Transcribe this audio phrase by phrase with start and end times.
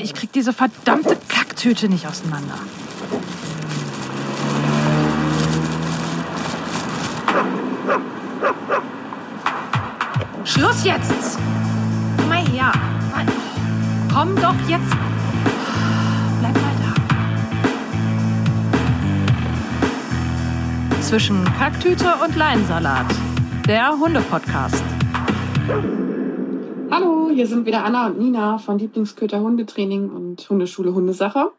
[0.00, 2.58] ich krieg diese verdammte Kacktüte nicht auseinander.
[10.44, 11.38] Schluss jetzt!
[12.16, 12.72] Komm mal her.
[14.12, 14.96] Komm doch jetzt.
[16.40, 16.74] Bleib mal
[20.90, 21.00] da.
[21.02, 23.06] Zwischen Kacktüte und Leinsalat.
[23.66, 24.84] Der Hunde-Podcast.
[27.36, 31.52] Hier sind wieder Anna und Nina von Lieblingsköter Hundetraining und Hundeschule Hundesache.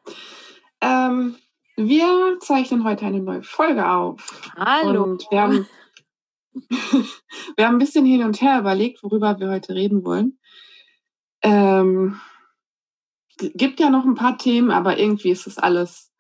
[0.82, 1.36] Ähm,
[1.76, 4.52] wir zeichnen heute eine neue Folge auf.
[4.56, 5.04] Hallo.
[5.04, 5.68] Und wir haben,
[7.56, 10.40] wir haben ein bisschen hin und her überlegt, worüber wir heute reden wollen.
[11.44, 12.20] Ähm,
[13.38, 16.12] gibt ja noch ein paar Themen, aber irgendwie ist es alles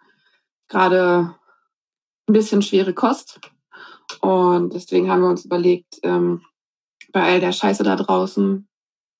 [0.67, 1.34] gerade
[2.28, 3.39] ein bisschen schwere Kost.
[4.22, 6.45] Und deswegen haben wir uns überlegt, ähm,
[7.12, 8.67] bei all der Scheiße da draußen,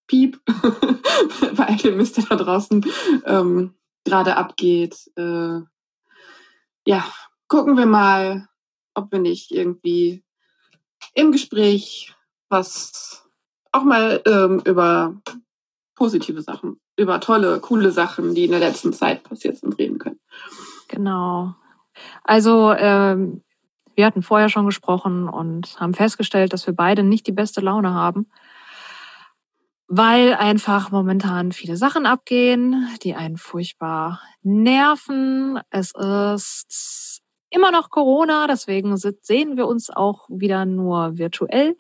[0.08, 0.40] Piep,
[1.56, 2.86] bei all dem Mist, der da draußen
[3.26, 5.60] ähm, gerade abgeht, äh,
[6.86, 7.06] ja,
[7.48, 8.48] gucken wir mal,
[8.94, 10.24] ob wir nicht irgendwie
[11.14, 12.14] im Gespräch
[12.50, 13.28] was
[13.72, 15.16] auch mal ähm, über
[15.96, 20.20] positive Sachen, über tolle, coole Sachen, die in der letzten Zeit passiert sind, reden können.
[20.88, 21.56] Genau.
[22.24, 23.44] Also ähm,
[23.96, 27.94] wir hatten vorher schon gesprochen und haben festgestellt, dass wir beide nicht die beste Laune
[27.94, 28.28] haben,
[29.88, 35.60] weil einfach momentan viele Sachen abgehen, die einen furchtbar nerven.
[35.70, 41.76] Es ist immer noch Corona, deswegen sehen wir uns auch wieder nur virtuell.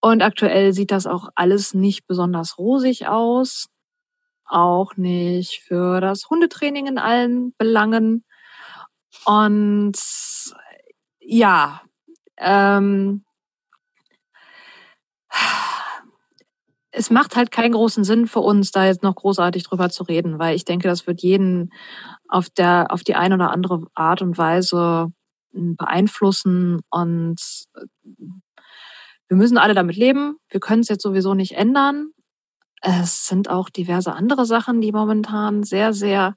[0.00, 3.66] Und aktuell sieht das auch alles nicht besonders rosig aus.
[4.44, 8.24] Auch nicht für das Hundetraining in allen Belangen.
[9.24, 9.98] Und
[11.20, 11.82] ja,
[12.38, 13.24] ähm,
[16.92, 20.38] es macht halt keinen großen Sinn für uns, da jetzt noch großartig drüber zu reden,
[20.38, 21.72] weil ich denke, das wird jeden
[22.28, 25.12] auf der, auf die eine oder andere Art und Weise
[25.52, 27.40] beeinflussen und
[29.28, 30.36] wir müssen alle damit leben.
[30.48, 32.10] Wir können es jetzt sowieso nicht ändern.
[32.82, 36.36] Es sind auch diverse andere Sachen, die momentan sehr, sehr,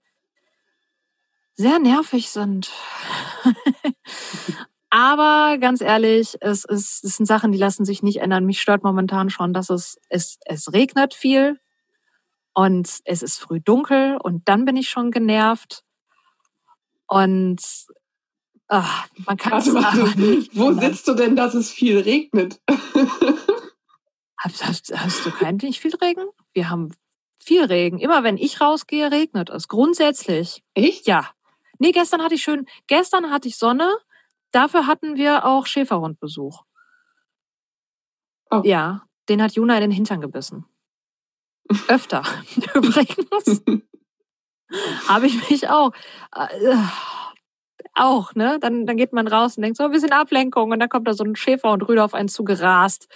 [1.56, 2.72] sehr nervig sind.
[4.96, 8.46] Aber ganz ehrlich, es, ist, es sind Sachen, die lassen sich nicht ändern.
[8.46, 11.60] Mich stört momentan schon, dass es, es, es regnet viel
[12.54, 15.84] und es ist früh dunkel und dann bin ich schon genervt.
[17.08, 17.60] Und
[18.68, 20.56] Ach, man kann es aber nicht.
[20.56, 20.92] Wo ändern.
[20.92, 22.62] sitzt du denn, dass es viel regnet?
[24.38, 26.26] hast, hast, hast du keinen nicht viel Regen?
[26.54, 26.92] Wir haben
[27.40, 27.98] viel Regen.
[27.98, 29.68] Immer wenn ich rausgehe, regnet es.
[29.68, 30.62] Grundsätzlich.
[30.76, 31.08] Echt?
[31.08, 31.32] Ja.
[31.80, 33.92] Nee, gestern hatte ich schön, gestern hatte ich Sonne.
[34.54, 36.64] Dafür hatten wir auch Schäferhundbesuch.
[38.50, 38.62] Oh.
[38.64, 40.66] Ja, den hat Juna in den Hintern gebissen.
[41.90, 42.24] Öfter.
[42.74, 43.64] Übrigens.
[45.08, 45.92] Habe ich mich auch.
[46.36, 46.78] Äh,
[47.96, 48.58] auch, ne?
[48.60, 51.14] Dann, dann geht man raus und denkt so ein bisschen Ablenkung und dann kommt da
[51.14, 53.08] so ein Schäfer und auf einen zugerast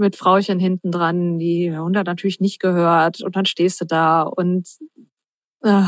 [0.00, 4.22] mit Frauchen hinten dran, die Hund hat natürlich nicht gehört und dann stehst du da
[4.22, 4.66] und
[5.62, 5.82] äh,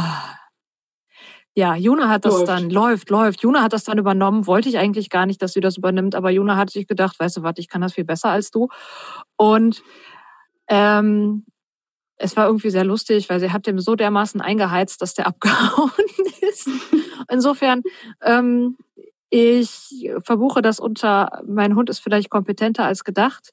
[1.55, 2.49] ja, Juna hat das läuft.
[2.49, 3.43] dann, läuft, läuft.
[3.43, 4.47] Juna hat das dann übernommen.
[4.47, 7.37] Wollte ich eigentlich gar nicht, dass sie das übernimmt, aber Juna hat sich gedacht, weißt
[7.39, 8.69] du was, ich kann das viel besser als du.
[9.37, 9.83] Und
[10.69, 11.45] ähm,
[12.17, 15.91] es war irgendwie sehr lustig, weil sie hat dem so dermaßen eingeheizt, dass der abgehauen
[16.41, 16.71] ist.
[17.31, 17.83] Insofern,
[18.23, 18.79] ähm,
[19.29, 23.53] ich verbuche das unter, mein Hund ist vielleicht kompetenter als gedacht.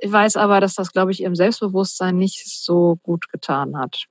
[0.00, 4.06] Ich weiß aber, dass das, glaube ich, ihrem Selbstbewusstsein nicht so gut getan hat.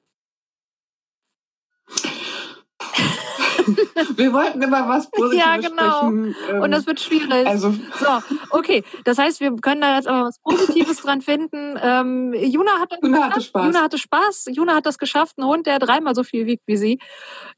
[4.15, 5.97] Wir wollten immer was Positives Ja, genau.
[5.97, 6.35] Sprechen.
[6.49, 7.47] Ähm, Und das wird schwierig.
[7.47, 7.71] Also.
[7.71, 8.83] So, okay.
[9.03, 11.77] Das heißt, wir können da jetzt aber was Positives dran finden.
[11.81, 13.65] Ähm, Juna, hat Juna hatte Spaß.
[13.65, 14.45] Juna hatte Spaß.
[14.51, 16.99] Juna hat das geschafft, einen Hund, der dreimal so viel wiegt wie sie.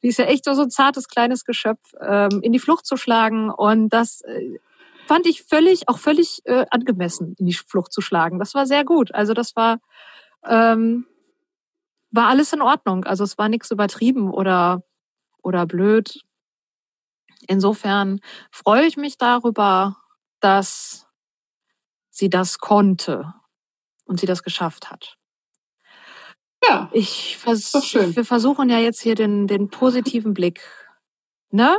[0.03, 2.97] Die ist ja echt so, so ein zartes, kleines Geschöpf, ähm, in die Flucht zu
[2.97, 3.49] schlagen.
[3.49, 4.59] Und das äh,
[5.07, 8.39] fand ich völlig, auch völlig äh, angemessen, in die Flucht zu schlagen.
[8.39, 9.13] Das war sehr gut.
[9.13, 9.79] Also das war,
[10.45, 11.05] ähm,
[12.11, 13.03] war alles in Ordnung.
[13.05, 14.83] Also es war nichts übertrieben oder
[15.41, 16.23] oder blöd.
[17.47, 18.19] Insofern
[18.51, 19.97] freue ich mich darüber,
[20.39, 21.07] dass
[22.09, 23.33] sie das konnte
[24.05, 25.17] und sie das geschafft hat.
[26.67, 26.89] Ja.
[26.91, 30.61] Ich vers wir versuchen ja jetzt hier den, den positiven Blick.
[31.51, 31.77] Ne?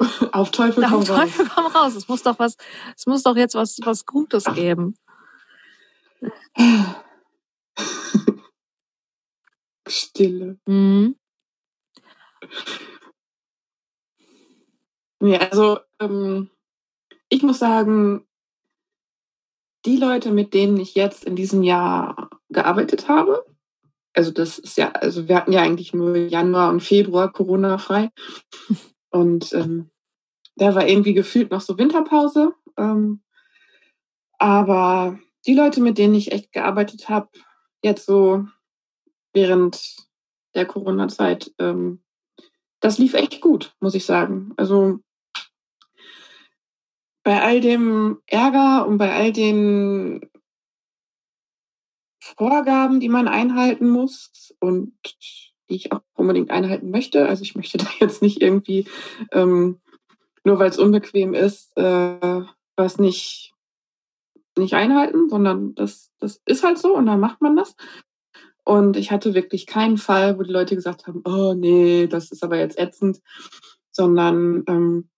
[0.32, 1.94] Auf Teufel komm Auf Teufel komm raus.
[1.94, 2.56] Es muss doch was,
[2.96, 4.96] es muss doch jetzt was, was Gutes geben.
[9.86, 10.58] Stille.
[10.66, 11.16] Mhm.
[15.20, 16.50] Nee, also ähm,
[17.28, 18.26] ich muss sagen,
[19.84, 23.44] die Leute, mit denen ich jetzt in diesem Jahr gearbeitet habe.
[24.14, 28.10] Also das ist ja, also wir hatten ja eigentlich nur Januar und Februar Corona frei.
[29.10, 29.90] Und ähm,
[30.56, 32.54] da war irgendwie gefühlt noch so Winterpause.
[32.76, 33.22] Ähm,
[34.38, 37.28] aber die Leute, mit denen ich echt gearbeitet habe,
[37.82, 38.46] jetzt so
[39.34, 39.96] während
[40.54, 42.02] der Corona-Zeit, ähm,
[42.80, 44.52] das lief echt gut, muss ich sagen.
[44.56, 45.00] Also
[47.22, 50.20] bei all dem Ärger und bei all den
[52.20, 54.94] Vorgaben, die man einhalten muss und
[55.68, 57.28] die ich auch unbedingt einhalten möchte.
[57.28, 58.86] Also ich möchte da jetzt nicht irgendwie,
[59.32, 59.80] ähm,
[60.44, 62.42] nur weil es unbequem ist, äh,
[62.76, 63.54] was nicht,
[64.56, 67.74] nicht einhalten, sondern das, das ist halt so und dann macht man das.
[68.64, 72.42] Und ich hatte wirklich keinen Fall, wo die Leute gesagt haben, oh nee, das ist
[72.42, 73.20] aber jetzt ätzend,
[73.90, 75.10] sondern ähm,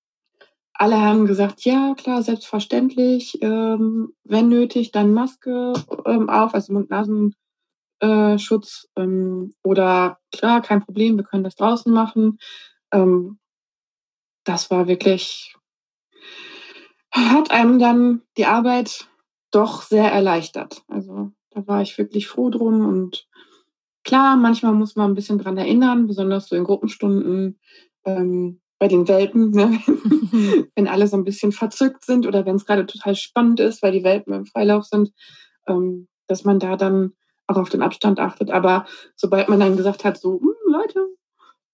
[0.79, 3.43] alle haben gesagt, ja, klar, selbstverständlich.
[3.43, 5.73] Ähm, wenn nötig, dann Maske
[6.05, 8.89] ähm, auf, also Mund-Nasen-Schutz.
[8.95, 12.39] Äh, ähm, oder klar, kein Problem, wir können das draußen machen.
[12.93, 13.39] Ähm,
[14.45, 15.57] das war wirklich,
[17.11, 19.09] hat einem dann die Arbeit
[19.51, 20.85] doch sehr erleichtert.
[20.89, 23.26] Also da war ich wirklich froh drum und
[24.07, 27.59] klar, manchmal muss man ein bisschen dran erinnern, besonders so in Gruppenstunden.
[28.05, 29.81] Ähm, bei den Welpen, ne?
[30.75, 33.93] wenn alle so ein bisschen verzückt sind oder wenn es gerade total spannend ist, weil
[33.93, 35.13] die Welpen im Freilauf sind,
[35.67, 37.15] ähm, dass man da dann
[37.47, 38.51] auch auf den Abstand achtet.
[38.51, 38.87] Aber
[39.17, 41.09] sobald man dann gesagt hat, so, hm, Leute,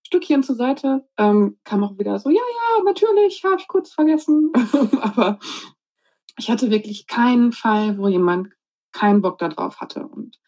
[0.06, 4.52] Stückchen zur Seite, ähm, kam auch wieder so, ja, ja, natürlich, habe ich kurz vergessen.
[5.00, 5.38] Aber
[6.38, 8.48] ich hatte wirklich keinen Fall, wo jemand
[8.92, 10.06] keinen Bock darauf hatte.
[10.06, 10.38] Und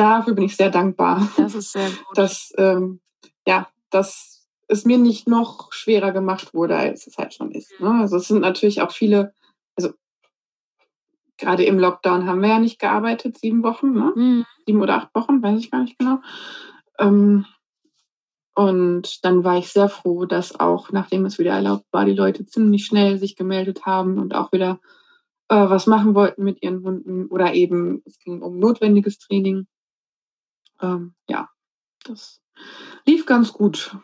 [0.00, 1.28] dafür bin ich sehr dankbar.
[1.36, 2.16] Das ist sehr gut.
[2.16, 3.00] Dass, ähm,
[3.46, 7.72] ja, dass es mir nicht noch schwerer gemacht wurde, als es halt schon ist.
[7.80, 7.90] Ne?
[8.00, 9.34] Also es sind natürlich auch viele,
[9.76, 9.90] also
[11.36, 14.12] gerade im Lockdown haben wir ja nicht gearbeitet, sieben Wochen, ne?
[14.14, 14.46] Mhm.
[14.66, 16.20] sieben oder acht Wochen, weiß ich gar nicht genau.
[16.98, 17.46] Ähm,
[18.54, 22.46] und dann war ich sehr froh, dass auch, nachdem es wieder erlaubt war, die Leute
[22.46, 24.80] ziemlich schnell sich gemeldet haben und auch wieder
[25.48, 29.66] äh, was machen wollten mit ihren Hunden oder eben es ging um notwendiges Training.
[30.80, 31.48] Ähm, ja,
[32.04, 32.40] das
[33.06, 33.96] lief ganz gut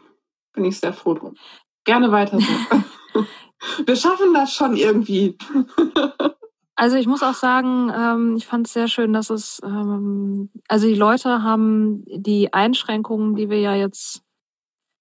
[0.57, 1.37] bin ich sehr froh drum.
[1.85, 2.47] Gerne weiter so.
[3.87, 5.37] Wir schaffen das schon irgendwie.
[6.79, 10.87] Also ich muss auch sagen, ähm, ich fand es sehr schön, dass es, ähm, also
[10.87, 14.21] die Leute haben die Einschränkungen, die wir ja jetzt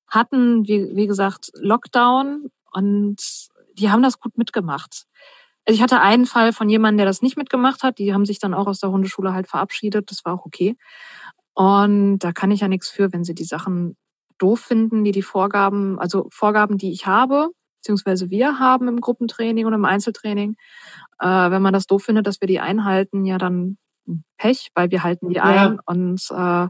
[0.07, 3.17] hatten, wie, wie gesagt, Lockdown und
[3.73, 5.03] die haben das gut mitgemacht.
[5.67, 7.99] Also ich hatte einen Fall von jemandem, der das nicht mitgemacht hat.
[7.99, 10.09] Die haben sich dann auch aus der Hundeschule halt verabschiedet.
[10.11, 10.77] Das war auch okay.
[11.55, 13.95] Und da kann ich ja nichts für, wenn sie die Sachen
[14.37, 17.49] doof finden, die die Vorgaben, also Vorgaben, die ich habe,
[17.79, 20.55] beziehungsweise wir haben im Gruppentraining und im Einzeltraining,
[21.19, 23.77] äh, wenn man das doof findet, dass wir die einhalten, ja dann
[24.37, 25.79] Pech, weil wir halten die ein.
[25.85, 26.67] Und äh,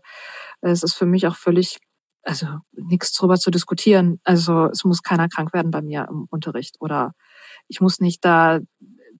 [0.62, 1.80] es ist für mich auch völlig,
[2.24, 4.20] also nichts drüber zu diskutieren.
[4.24, 7.14] Also es muss keiner krank werden bei mir im Unterricht oder
[7.68, 8.60] ich muss nicht da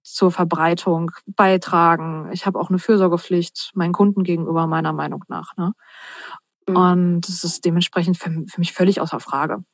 [0.06, 2.30] zur Verbreitung beitragen.
[2.32, 5.56] Ich habe auch eine Fürsorgepflicht meinen Kunden gegenüber meiner Meinung nach.
[5.56, 5.72] Ne?
[6.68, 6.76] Mhm.
[6.76, 9.64] Und das ist dementsprechend für, für mich völlig außer Frage.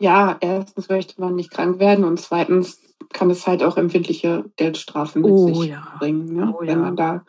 [0.00, 2.80] Ja, erstens möchte man nicht krank werden und zweitens
[3.12, 5.94] kann es halt auch empfindliche Geldstrafen mit oh, sich ja.
[5.98, 6.52] bringen, ne?
[6.54, 6.76] oh, wenn ja.
[6.76, 7.24] man da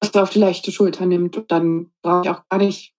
[0.00, 1.42] was auf die leichte Schulter nimmt.
[1.48, 2.94] Dann brauche ich auch gar nicht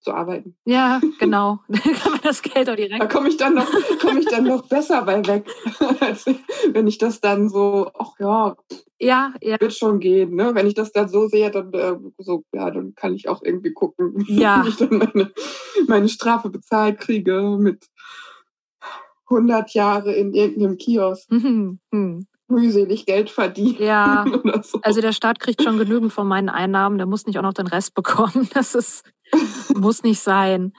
[0.00, 0.56] zu arbeiten.
[0.64, 1.60] Ja, genau.
[1.68, 3.02] Dann kann man das Geld auch direkt.
[3.02, 5.46] Da komme ich dann noch, komme ich dann noch besser bei weg,
[6.00, 6.26] als
[6.72, 8.56] wenn ich das dann so, ach ja,
[8.98, 10.34] ja, ja, wird schon gehen.
[10.34, 10.54] Ne?
[10.54, 13.72] Wenn ich das dann so sehe, dann äh, so, ja, dann kann ich auch irgendwie
[13.72, 14.62] gucken, ja.
[14.64, 15.32] wie ich dann meine,
[15.86, 17.86] meine Strafe bezahlt kriege mit
[19.30, 21.30] 100 Jahre in irgendeinem Kiosk.
[21.30, 21.78] Mhm.
[21.90, 23.76] Mhm mühselig Geld verdienen.
[23.80, 24.26] Ja,
[24.62, 24.80] so.
[24.82, 27.68] also der Staat kriegt schon genügend von meinen Einnahmen, der muss nicht auch noch den
[27.68, 28.48] Rest bekommen.
[28.54, 29.04] Das ist
[29.74, 30.72] muss nicht sein.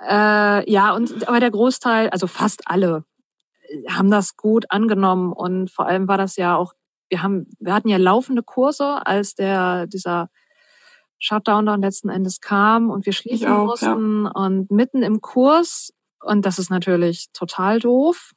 [0.00, 3.04] Äh, ja, und aber der Großteil, also fast alle,
[3.88, 6.74] haben das gut angenommen und vor allem war das ja auch,
[7.08, 10.28] wir haben, wir hatten ja laufende Kurse, als der dieser
[11.18, 14.30] Shutdown dann letzten Endes kam und wir schließen auch, mussten ja.
[14.32, 18.32] und mitten im Kurs und das ist natürlich total doof.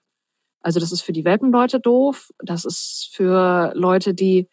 [0.62, 2.32] Also das ist für die Welpenleute doof.
[2.40, 4.50] Das ist für Leute, die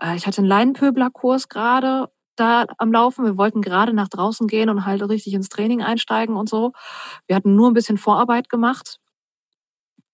[0.00, 3.24] äh, ich hatte einen Leinenpöbler-Kurs gerade da am Laufen.
[3.24, 6.72] Wir wollten gerade nach draußen gehen und halt richtig ins Training einsteigen und so.
[7.26, 8.98] Wir hatten nur ein bisschen Vorarbeit gemacht.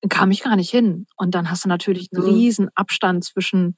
[0.08, 1.06] Kam ich gar nicht hin.
[1.16, 2.30] Und dann hast du natürlich einen mhm.
[2.30, 3.76] riesen Abstand zwischen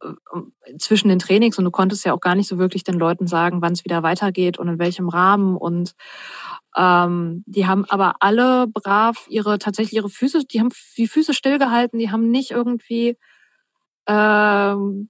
[0.00, 3.26] äh, zwischen den Trainings und du konntest ja auch gar nicht so wirklich den Leuten
[3.26, 5.94] sagen, wann es wieder weitergeht und in welchem Rahmen und
[6.76, 11.98] ähm, die haben aber alle brav ihre tatsächlich ihre Füße, die haben die Füße stillgehalten,
[11.98, 13.16] die haben nicht irgendwie
[14.06, 15.08] ähm,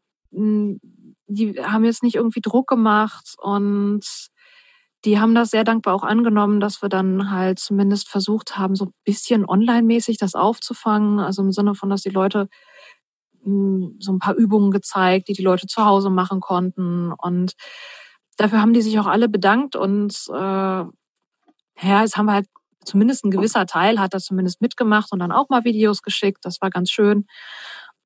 [1.28, 4.04] die haben jetzt nicht irgendwie Druck gemacht und
[5.04, 8.86] die haben das sehr dankbar auch angenommen, dass wir dann halt zumindest versucht haben, so
[8.86, 11.20] ein bisschen online-mäßig das aufzufangen.
[11.20, 12.48] Also im Sinne von, dass die Leute
[13.44, 17.12] hm, so ein paar Übungen gezeigt, die die Leute zu Hause machen konnten.
[17.12, 17.52] Und
[18.36, 19.76] dafür haben die sich auch alle bedankt.
[19.76, 20.92] Und äh, ja,
[22.02, 22.46] es haben wir halt
[22.84, 26.38] zumindest ein gewisser Teil hat das zumindest mitgemacht und dann auch mal Videos geschickt.
[26.42, 27.26] Das war ganz schön.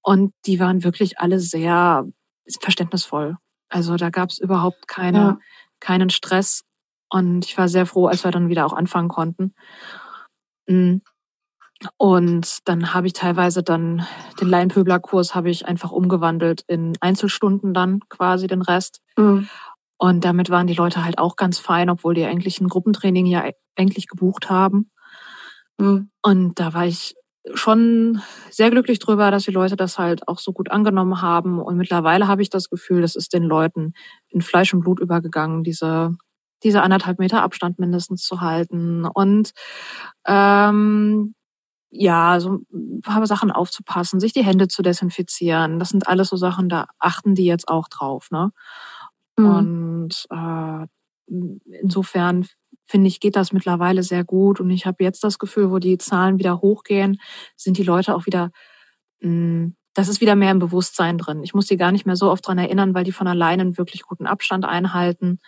[0.03, 2.05] Und die waren wirklich alle sehr
[2.61, 3.37] verständnisvoll.
[3.69, 5.39] Also da gab es überhaupt keine, ja.
[5.81, 6.63] keinen Stress.
[7.09, 9.55] Und ich war sehr froh, als wir dann wieder auch anfangen konnten.
[10.69, 11.03] Hm.
[11.97, 14.07] Und dann habe ich teilweise dann
[14.41, 19.01] den Laienpöbler-Kurs habe ich einfach umgewandelt in Einzelstunden dann quasi den Rest.
[19.17, 19.49] Mhm.
[19.99, 23.45] Und damit waren die Leute halt auch ganz fein, obwohl die eigentlich ein Gruppentraining ja
[23.77, 24.91] eigentlich gebucht haben.
[25.79, 26.11] Mhm.
[26.23, 27.15] Und da war ich
[27.55, 31.61] schon sehr glücklich drüber, dass die Leute das halt auch so gut angenommen haben.
[31.61, 33.95] Und mittlerweile habe ich das Gefühl, das ist den Leuten
[34.29, 36.17] in Fleisch und Blut übergegangen, diese
[36.63, 39.53] diese anderthalb Meter Abstand mindestens zu halten und
[40.27, 41.35] ähm,
[41.91, 45.79] ja, so ein paar Sachen aufzupassen, sich die Hände zu desinfizieren.
[45.79, 48.31] Das sind alles so Sachen, da achten die jetzt auch drauf.
[48.31, 48.51] Ne?
[49.37, 49.47] Mhm.
[49.47, 50.87] Und äh,
[51.83, 52.47] insofern
[52.93, 54.61] finde ich, geht das mittlerweile sehr gut.
[54.61, 57.19] Und ich habe jetzt das Gefühl, wo die Zahlen wieder hochgehen,
[57.57, 58.51] sind die Leute auch wieder,
[59.21, 61.43] mh, hm, das ist wieder mehr im Bewusstsein drin.
[61.43, 63.79] Ich muss die gar nicht mehr so oft dran erinnern, weil die von alleine einen
[63.79, 65.39] wirklich guten Abstand einhalten.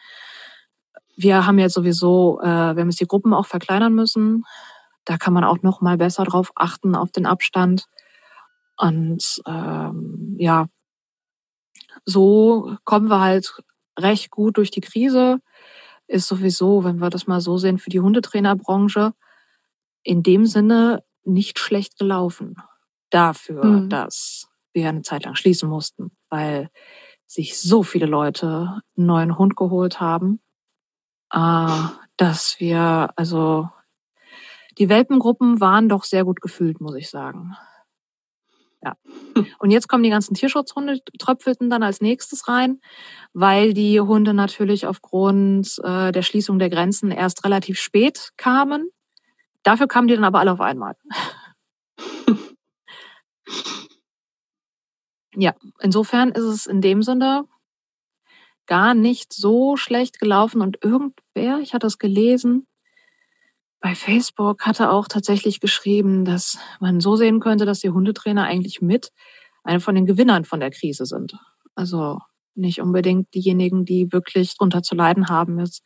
[1.17, 4.45] Wir haben jetzt sowieso, äh, wir haben jetzt die Gruppen auch verkleinern müssen.
[5.05, 7.87] Da kann man auch noch mal besser drauf achten, auf den Abstand.
[8.77, 10.67] Und ähm, ja,
[12.05, 13.63] so kommen wir halt
[13.99, 15.41] recht gut durch die Krise.
[16.06, 19.14] Ist sowieso, wenn wir das mal so sehen, für die Hundetrainerbranche
[20.02, 22.56] in dem Sinne nicht schlecht gelaufen.
[23.11, 23.88] Dafür, mhm.
[23.88, 26.68] dass wir eine Zeit lang schließen mussten, weil
[27.26, 30.40] sich so viele Leute einen neuen Hund geholt haben,
[31.32, 31.68] äh,
[32.16, 33.68] dass wir, also
[34.78, 37.56] die Welpengruppen waren doch sehr gut gefühlt, muss ich sagen.
[38.85, 38.97] Ja.
[39.59, 42.81] Und jetzt kommen die ganzen Tierschutzhunde, tröpfelten dann als nächstes rein,
[43.33, 48.91] weil die Hunde natürlich aufgrund äh, der Schließung der Grenzen erst relativ spät kamen.
[49.62, 50.97] Dafür kamen die dann aber alle auf einmal.
[55.35, 57.47] ja, insofern ist es in dem Sinne
[58.67, 62.67] gar nicht so schlecht gelaufen und irgendwer, ich hatte es gelesen,
[63.85, 68.81] bei Facebook hatte auch tatsächlich geschrieben, dass man so sehen könnte, dass die Hundetrainer eigentlich
[68.81, 69.12] mit
[69.62, 71.37] einer von den Gewinnern von der Krise sind.
[71.75, 72.19] Also
[72.55, 75.83] nicht unbedingt diejenigen, die wirklich drunter zu leiden haben, ist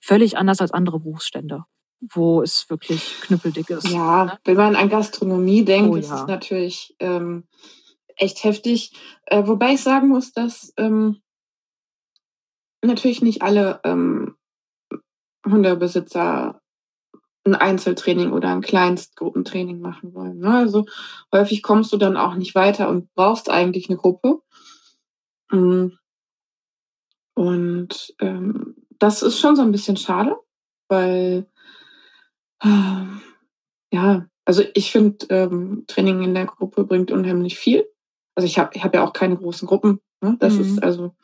[0.00, 1.64] völlig anders als andere Berufsstände,
[2.00, 3.86] wo es wirklich knüppeldick ist.
[3.86, 4.38] Ja, ne?
[4.44, 6.22] wenn man an Gastronomie denkt, oh, ist ja.
[6.22, 7.46] es natürlich ähm,
[8.16, 8.92] echt heftig.
[9.26, 11.20] Äh, wobei ich sagen muss, dass ähm,
[12.80, 14.36] natürlich nicht alle ähm,
[15.46, 16.61] Hundebesitzer
[17.44, 20.38] ein Einzeltraining oder ein Kleinstgruppentraining machen wollen.
[20.38, 20.54] Ne?
[20.54, 20.86] Also
[21.32, 24.40] häufig kommst du dann auch nicht weiter und brauchst eigentlich eine Gruppe.
[25.50, 25.88] Mm.
[27.34, 30.36] Und ähm, das ist schon so ein bisschen schade,
[30.88, 31.46] weil
[32.62, 33.06] äh,
[33.92, 37.86] ja, also ich finde, ähm, Training in der Gruppe bringt unheimlich viel.
[38.34, 40.00] Also ich habe ich hab ja auch keine großen Gruppen.
[40.20, 40.36] Ne?
[40.38, 40.60] Das mhm.
[40.60, 41.14] ist also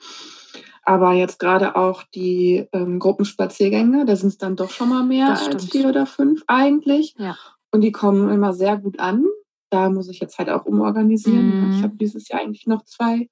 [0.82, 5.30] aber jetzt gerade auch die ähm, Gruppenspaziergänge, da sind es dann doch schon mal mehr
[5.30, 7.14] als vier oder fünf eigentlich.
[7.18, 7.36] Ja.
[7.70, 9.24] Und die kommen immer sehr gut an.
[9.70, 11.68] Da muss ich jetzt halt auch umorganisieren.
[11.68, 11.76] Mhm.
[11.76, 13.28] Ich habe dieses Jahr eigentlich noch zwei,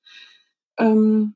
[0.78, 1.34] ähm,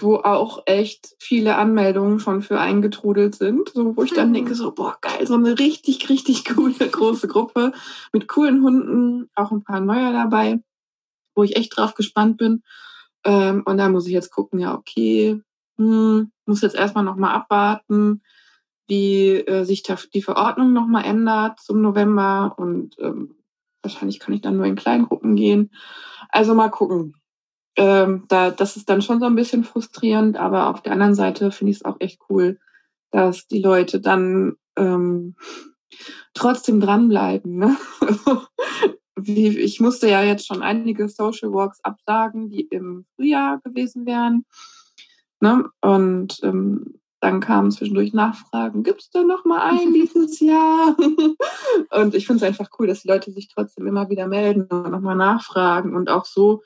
[0.00, 3.70] wo auch echt viele Anmeldungen schon für eingetrudelt sind.
[3.70, 4.34] So, wo ich dann mhm.
[4.34, 7.72] denke, so, boah, geil, so eine richtig, richtig coole große Gruppe
[8.12, 10.60] mit coolen Hunden, auch ein paar neue dabei,
[11.34, 12.62] wo ich echt drauf gespannt bin.
[13.24, 15.42] Ähm, und da muss ich jetzt gucken, ja, okay,
[15.78, 18.22] hm, muss jetzt erstmal nochmal abwarten,
[18.88, 23.36] wie äh, sich die Verordnung nochmal ändert zum November und ähm,
[23.82, 25.70] wahrscheinlich kann ich dann nur in Kleingruppen gehen.
[26.30, 27.14] Also mal gucken.
[27.76, 31.52] Ähm, da, das ist dann schon so ein bisschen frustrierend, aber auf der anderen Seite
[31.52, 32.58] finde ich es auch echt cool,
[33.12, 35.36] dass die Leute dann ähm,
[36.34, 37.56] trotzdem dranbleiben.
[37.56, 37.76] Ne?
[39.24, 44.44] Ich musste ja jetzt schon einige Social Walks absagen, die im Frühjahr gewesen wären.
[45.40, 45.70] Ne?
[45.80, 50.96] Und ähm, dann kamen zwischendurch Nachfragen, gibt es da noch mal einen dieses Jahr?
[51.90, 54.90] und ich finde es einfach cool, dass die Leute sich trotzdem immer wieder melden und
[54.90, 56.62] nochmal nachfragen und auch so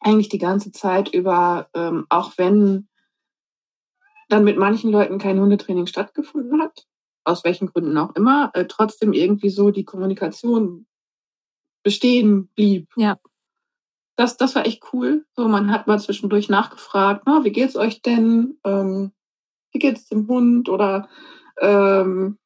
[0.00, 2.88] eigentlich die ganze Zeit über, ähm, auch wenn
[4.28, 6.86] dann mit manchen Leuten kein Hundetraining stattgefunden hat,
[7.24, 10.86] aus welchen Gründen auch immer, äh, trotzdem irgendwie so die Kommunikation
[11.82, 12.88] bestehen blieb.
[12.96, 13.18] Ja.
[14.20, 15.24] Das, das war echt cool.
[15.34, 18.58] So, man hat mal zwischendurch nachgefragt, na, wie geht's euch denn?
[18.64, 19.12] Ähm,
[19.72, 20.68] wie geht's dem Hund?
[20.68, 21.08] Oder
[21.58, 22.38] ähm,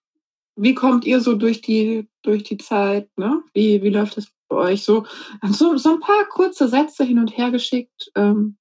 [0.54, 3.10] wie kommt ihr so durch die, durch die Zeit?
[3.16, 3.42] Ne?
[3.54, 4.84] Wie, wie läuft es bei euch?
[4.84, 5.04] So,
[5.42, 8.56] so, so ein paar kurze Sätze hin und her geschickt, ähm,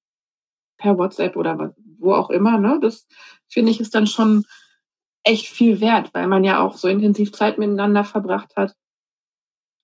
[0.76, 2.58] per WhatsApp oder wo auch immer.
[2.58, 2.80] Ne?
[2.82, 3.06] Das
[3.46, 4.44] finde ich ist dann schon
[5.22, 8.74] echt viel wert, weil man ja auch so intensiv Zeit miteinander verbracht hat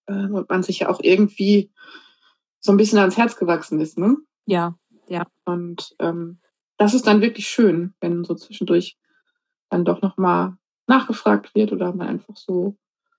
[0.07, 1.71] äh, und man sich ja auch irgendwie
[2.61, 3.99] so ein bisschen ans Herz gewachsen ist.
[3.99, 4.17] Ne?
[4.47, 4.77] Ja,
[5.09, 5.27] ja.
[5.45, 6.41] Und ähm,
[6.77, 8.97] das ist dann wirklich schön, wenn so zwischendurch
[9.71, 12.77] dann doch nochmal nachgefragt wird oder man einfach so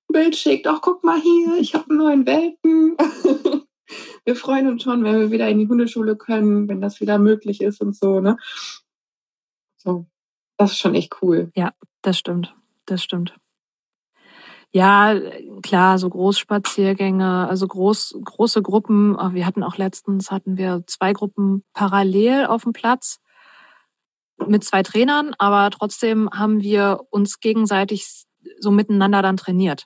[0.09, 2.97] ein Bild schickt, ach guck mal hier, ich habe einen neuen Welpen.
[4.25, 7.61] wir freuen uns schon, wenn wir wieder in die Hundeschule können, wenn das wieder möglich
[7.61, 8.37] ist und so, ne?
[9.77, 10.05] So,
[10.57, 11.51] das ist schon echt cool.
[11.55, 12.53] Ja, das stimmt.
[12.85, 13.35] Das stimmt.
[14.73, 15.19] Ja,
[15.61, 19.17] klar, so Großspaziergänge, also groß, große Gruppen.
[19.33, 23.19] Wir hatten auch letztens, hatten wir zwei Gruppen parallel auf dem Platz
[24.47, 28.25] mit zwei Trainern, aber trotzdem haben wir uns gegenseitig
[28.59, 29.85] so miteinander dann trainiert.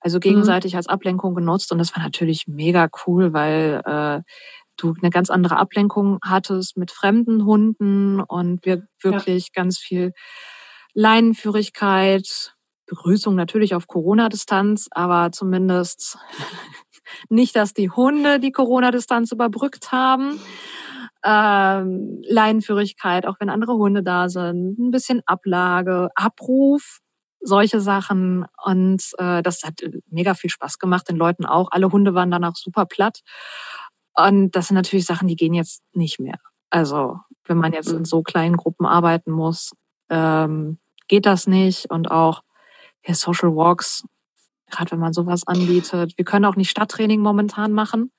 [0.00, 0.20] Also mhm.
[0.20, 0.76] gegenseitig mhm.
[0.78, 4.22] als Ablenkung genutzt und das war natürlich mega cool, weil äh,
[4.76, 9.62] du eine ganz andere Ablenkung hattest mit fremden Hunden und wir wirklich ja.
[9.62, 10.12] ganz viel
[10.92, 12.53] Leinenführigkeit,
[12.94, 16.18] Begrüßung natürlich auf Corona-Distanz, aber zumindest
[17.28, 20.40] nicht, dass die Hunde die Corona-Distanz überbrückt haben
[21.24, 26.98] ähm, Leinenführigkeit, auch wenn andere Hunde da sind, ein bisschen Ablage, Abruf,
[27.40, 28.44] solche Sachen.
[28.62, 31.68] Und äh, das hat mega viel Spaß gemacht, den Leuten auch.
[31.70, 33.20] Alle Hunde waren danach super platt.
[34.14, 36.38] Und das sind natürlich Sachen, die gehen jetzt nicht mehr.
[36.70, 38.04] Also wenn man jetzt in mhm.
[38.04, 39.72] so kleinen Gruppen arbeiten muss,
[40.10, 41.90] ähm, geht das nicht.
[41.90, 42.42] Und auch
[43.06, 44.04] ja, Social Walks,
[44.70, 46.14] gerade wenn man sowas anbietet.
[46.16, 48.10] Wir können auch nicht Stadttraining momentan machen.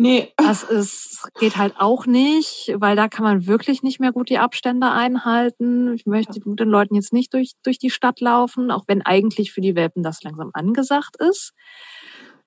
[0.00, 0.32] Nee.
[0.38, 4.38] Das ist, geht halt auch nicht, weil da kann man wirklich nicht mehr gut die
[4.38, 5.92] Abstände einhalten.
[5.92, 9.60] Ich möchte den Leuten jetzt nicht durch, durch die Stadt laufen, auch wenn eigentlich für
[9.60, 11.52] die Welpen das langsam angesagt ist.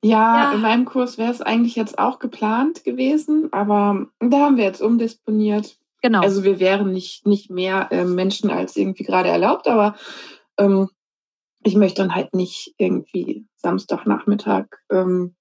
[0.03, 0.51] Ja, ja.
[0.53, 4.81] in meinem Kurs wäre es eigentlich jetzt auch geplant gewesen, aber da haben wir jetzt
[4.81, 5.77] umdisponiert.
[6.01, 6.21] Genau.
[6.21, 9.95] Also wir wären nicht, nicht mehr äh, Menschen als irgendwie gerade erlaubt, aber
[10.57, 10.89] ähm,
[11.63, 15.35] ich möchte dann halt nicht irgendwie Samstagnachmittag ähm,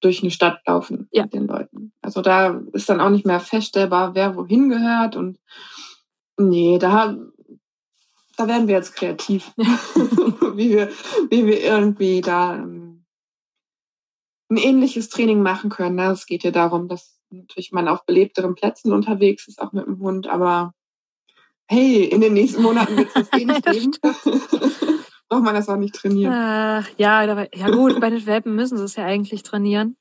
[0.00, 1.24] durch eine Stadt laufen ja.
[1.24, 1.92] mit den Leuten.
[2.00, 5.38] Also da ist dann auch nicht mehr feststellbar, wer wohin gehört und
[6.36, 7.16] nee, da,
[8.36, 10.90] da werden wir jetzt kreativ, wie, wir,
[11.30, 13.04] wie wir irgendwie da ähm,
[14.50, 15.96] ein ähnliches Training machen können.
[15.96, 16.10] Ne?
[16.12, 19.98] Es geht ja darum, dass natürlich man auf belebteren Plätzen unterwegs ist, auch mit dem
[19.98, 20.72] Hund, aber
[21.66, 25.04] hey, in den nächsten Monaten wird es das eh nicht geben.
[25.28, 26.32] Braucht man das auch nicht trainieren.
[26.32, 29.96] Äh, ja, ja gut, bei den Welpen müssen sie es ja eigentlich trainieren.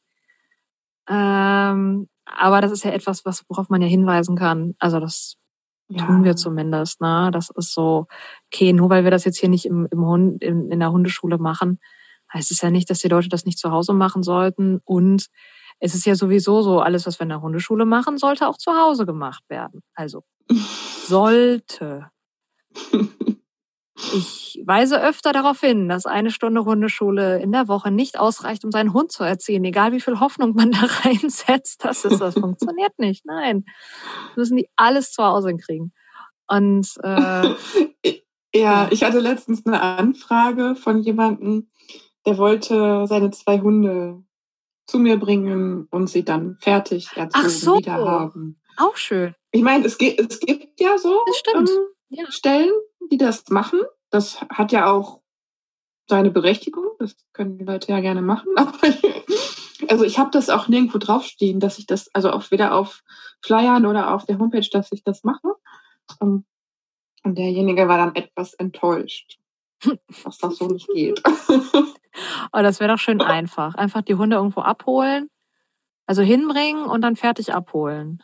[1.09, 4.75] Ähm, aber das ist ja etwas, was, worauf man ja hinweisen kann.
[4.79, 5.37] Also das
[5.89, 6.05] ja.
[6.05, 7.01] tun wir zumindest.
[7.01, 7.29] Ne?
[7.31, 8.07] Das ist so,
[8.51, 11.37] okay, nur weil wir das jetzt hier nicht im, im Hund, in, in der Hundeschule
[11.37, 11.79] machen,
[12.33, 14.81] heißt es ja nicht, dass die Leute das nicht zu Hause machen sollten.
[14.83, 15.27] Und
[15.79, 18.71] es ist ja sowieso so, alles, was wir in der Hundeschule machen, sollte auch zu
[18.71, 19.81] Hause gemacht werden.
[19.93, 20.23] Also
[21.07, 22.09] sollte.
[24.13, 28.71] Ich weise öfter darauf hin, dass eine Stunde Hundeschule in der Woche nicht ausreicht, um
[28.71, 31.83] seinen Hund zu erziehen, egal wie viel Hoffnung man da reinsetzt.
[31.83, 33.25] Das ist, das funktioniert nicht.
[33.25, 33.65] Nein,
[34.35, 35.93] müssen die alles zu Hause kriegen.
[36.47, 37.49] Und äh,
[38.55, 41.69] ja, ich hatte letztens eine Anfrage von jemandem,
[42.25, 44.23] der wollte seine zwei Hunde
[44.85, 47.77] zu mir bringen und sie dann fertig erzogen so.
[47.77, 48.59] wieder haben.
[48.77, 49.35] Auch schön.
[49.51, 51.19] Ich meine, es, es gibt ja so
[51.55, 51.67] ähm,
[52.09, 52.31] ja.
[52.31, 52.71] Stellen,
[53.11, 53.79] die das machen.
[54.09, 55.21] Das hat ja auch
[56.07, 56.85] seine Berechtigung.
[56.99, 58.47] Das können die Leute ja gerne machen.
[59.89, 63.03] also ich habe das auch nirgendwo draufstehen, dass ich das, also auch weder auf
[63.41, 65.55] Flyern oder auf der Homepage, dass ich das mache.
[66.21, 66.45] Ähm,
[67.23, 69.37] und derjenige war dann etwas enttäuscht,
[70.23, 71.21] dass das so nicht geht.
[72.53, 73.75] oh, das wäre doch schön einfach.
[73.75, 75.29] Einfach die Hunde irgendwo abholen,
[76.05, 78.23] also hinbringen und dann fertig abholen.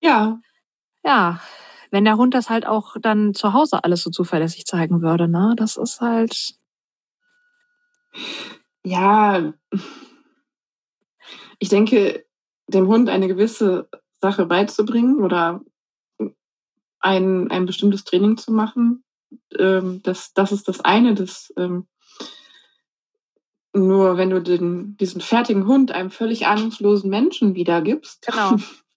[0.00, 0.40] Ja.
[1.04, 1.40] Ja,
[1.92, 5.54] wenn der Hund das halt auch dann zu Hause alles so zuverlässig zeigen würde, ne?
[5.56, 6.54] Das ist halt.
[8.84, 9.52] Ja,
[11.58, 12.24] ich denke,
[12.66, 13.88] dem Hund eine gewisse
[14.20, 15.60] Sache beizubringen oder
[16.98, 19.04] ein, ein bestimmtes Training zu machen,
[19.58, 21.14] ähm, das, das ist das eine.
[21.14, 21.86] Das, ähm,
[23.74, 28.56] nur wenn du den, diesen fertigen Hund einem völlig ahnungslosen Menschen wiedergibst, genau.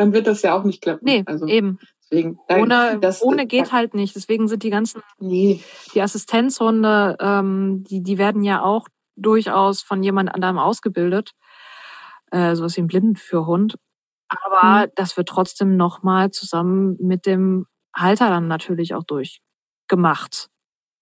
[0.00, 1.04] dann wird das ja auch nicht klappen.
[1.04, 1.78] Nee, also eben.
[2.10, 4.16] Deswegen, ohne, das, ohne geht halt nicht.
[4.16, 5.62] Deswegen sind die ganzen, nee.
[5.94, 11.32] die Assistenzhunde, ähm, die, die werden ja auch durchaus von jemand anderem ausgebildet.
[12.30, 13.76] äh, sowas wie ein Blindenführhund.
[14.28, 14.92] Aber mhm.
[14.94, 20.48] das wird trotzdem nochmal zusammen mit dem Halter dann natürlich auch durchgemacht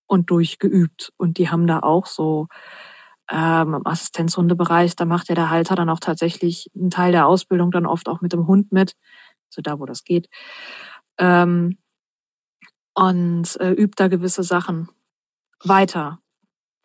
[0.06, 1.12] und durchgeübt.
[1.16, 2.48] Und die haben da auch so
[3.30, 7.70] ähm, im Assistenzhundebereich, da macht ja der Halter dann auch tatsächlich einen Teil der Ausbildung
[7.70, 8.94] dann oft auch mit dem Hund mit,
[9.50, 10.28] so da, wo das geht.
[11.18, 11.78] Ähm,
[12.94, 14.88] und äh, übt da gewisse Sachen
[15.62, 16.20] weiter.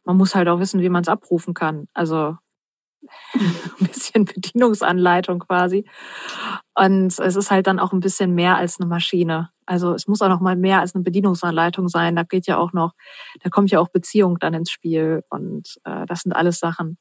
[0.05, 1.87] Man muss halt auch wissen, wie man es abrufen kann.
[1.93, 2.37] Also
[3.33, 5.85] ein bisschen Bedienungsanleitung quasi.
[6.75, 9.49] Und es ist halt dann auch ein bisschen mehr als eine Maschine.
[9.65, 12.15] Also es muss auch noch mal mehr als eine Bedienungsanleitung sein.
[12.15, 12.93] Da geht ja auch noch,
[13.41, 16.97] da kommt ja auch Beziehung dann ins Spiel und äh, das sind alles Sachen.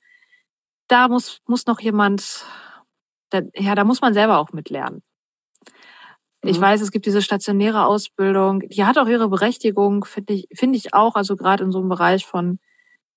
[0.88, 2.44] Da muss muss noch jemand,
[3.30, 5.02] da, ja, da muss man selber auch mitlernen.
[6.44, 6.62] Ich mhm.
[6.62, 10.92] weiß, es gibt diese stationäre Ausbildung, die hat auch ihre Berechtigung, finde ich, finde ich
[10.92, 11.14] auch.
[11.14, 12.58] Also gerade in so einem Bereich von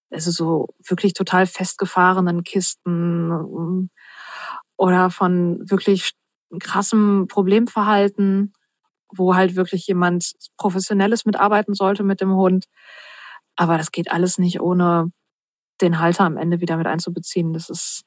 [0.10, 3.90] also so wirklich total festgefahrenen Kisten ähm,
[4.78, 6.14] oder von wirklich
[6.60, 8.54] krassem Problemverhalten,
[9.14, 12.66] wo halt wirklich jemand Professionelles mitarbeiten sollte mit dem Hund.
[13.56, 15.12] Aber das geht alles nicht ohne
[15.82, 17.54] den Halter am Ende wieder mit einzubeziehen.
[17.54, 18.04] Das ist,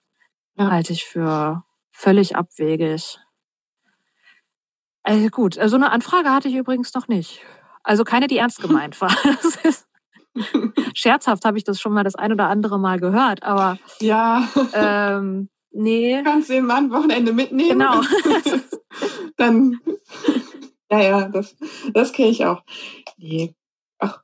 [0.56, 0.70] ja.
[0.70, 3.18] halte ich für völlig abwegig.
[5.02, 7.40] Also gut, so also eine Anfrage hatte ich übrigens noch nicht.
[7.82, 9.14] Also keine, die ernst gemeint war.
[9.24, 9.88] Das ist,
[10.94, 14.48] Scherzhaft habe ich das schon mal das ein oder andere Mal gehört, aber ja.
[14.72, 16.22] Ähm, nee.
[16.24, 17.79] Kannst du den Mann Wochenende mitnehmen?
[17.79, 18.01] Genau.
[19.37, 19.81] Dann,
[20.90, 21.57] ja, ja, das,
[21.92, 22.62] das kenne ich auch.
[23.16, 23.55] Nee.
[23.98, 24.22] Ach,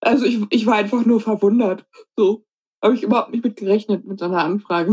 [0.00, 1.86] also ich, ich war einfach nur verwundert.
[2.16, 2.44] So.
[2.82, 4.92] Habe ich überhaupt nicht mit gerechnet mit so einer Anfrage.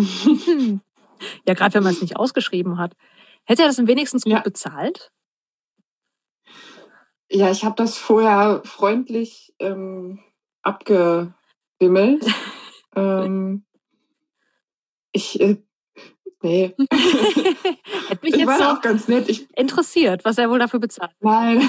[1.47, 2.93] Ja, gerade wenn man es nicht ausgeschrieben hat.
[3.45, 4.39] Hätte er das denn wenigstens gut ja.
[4.41, 5.11] bezahlt?
[7.29, 10.19] Ja, ich habe das vorher freundlich ähm,
[10.65, 12.25] abgewimmelt.
[12.95, 13.65] ähm,
[15.11, 15.57] ich, äh,
[16.41, 16.75] nee.
[18.07, 19.29] Hätte mich jetzt war auch ganz nett.
[19.29, 21.11] Ich, interessiert, was er wohl dafür bezahlt.
[21.21, 21.61] Nein.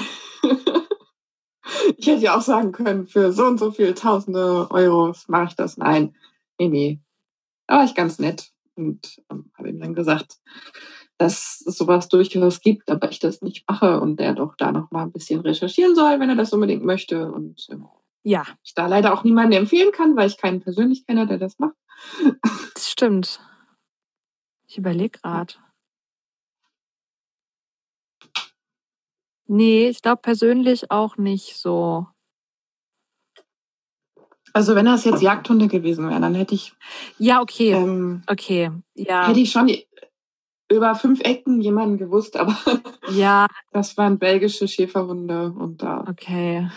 [1.97, 5.55] ich hätte ja auch sagen können, für so und so viele tausende Euros mache ich
[5.55, 5.77] das.
[5.77, 6.15] Nein,
[6.59, 6.99] nee, nee.
[7.67, 10.37] Aber ich ganz nett und ähm, habe ihm dann gesagt,
[11.17, 14.91] dass es sowas durchaus gibt, aber ich das nicht mache und der doch da noch
[14.91, 17.31] mal ein bisschen recherchieren soll, wenn er das unbedingt möchte.
[17.31, 17.87] Und ähm,
[18.23, 18.45] ja.
[18.63, 21.75] ich da leider auch niemanden empfehlen kann, weil ich keinen persönlich kenne, der das macht.
[22.73, 23.39] Das stimmt.
[24.67, 25.53] Ich überlege gerade.
[29.47, 32.07] Nee, ich glaube persönlich auch nicht so.
[34.53, 36.73] Also wenn das jetzt Jagdhunde gewesen wären, dann hätte ich.
[37.17, 37.71] Ja, okay.
[37.71, 38.71] Ähm, okay.
[38.95, 39.27] Ja.
[39.27, 39.71] Hätte ich schon
[40.69, 42.57] über fünf Ecken jemanden gewusst, aber
[43.11, 46.03] ja, das waren belgische Schäferhunde und da.
[46.09, 46.69] Okay.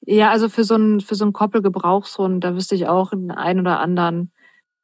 [0.00, 3.80] Ja, also für so einen für so einen Koppelgebrauchshund, da wüsste ich auch einen oder
[3.80, 4.32] anderen,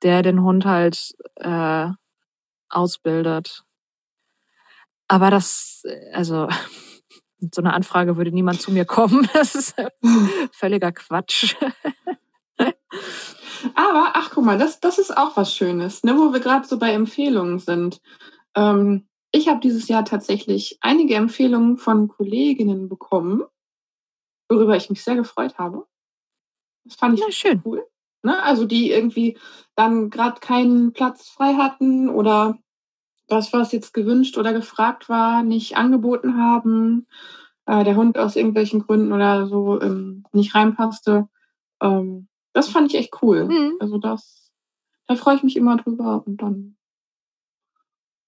[0.03, 1.89] der den Hund halt äh,
[2.69, 3.65] ausbildet.
[5.09, 6.49] Aber das, also
[7.39, 9.29] mit so einer Anfrage würde niemand zu mir kommen.
[9.33, 9.75] Das ist
[10.53, 11.57] völliger Quatsch.
[13.75, 16.79] Aber, ach guck mal, das, das ist auch was Schönes, ne, wo wir gerade so
[16.79, 18.01] bei Empfehlungen sind.
[18.55, 23.43] Ähm, ich habe dieses Jahr tatsächlich einige Empfehlungen von Kolleginnen bekommen,
[24.49, 25.87] worüber ich mich sehr gefreut habe.
[26.85, 27.63] Das fand ich ja, schön.
[27.65, 27.85] cool.
[28.23, 28.43] Ne?
[28.43, 29.39] Also die irgendwie
[29.75, 32.59] dann gerade keinen Platz frei hatten oder
[33.29, 37.07] das, was jetzt gewünscht oder gefragt war, nicht angeboten haben,
[37.67, 41.29] äh, der Hund aus irgendwelchen Gründen oder so ähm, nicht reinpasste.
[41.81, 43.47] Ähm, das fand ich echt cool.
[43.47, 43.77] Mhm.
[43.81, 44.53] Also das,
[45.07, 46.77] da freue ich mich immer drüber und dann,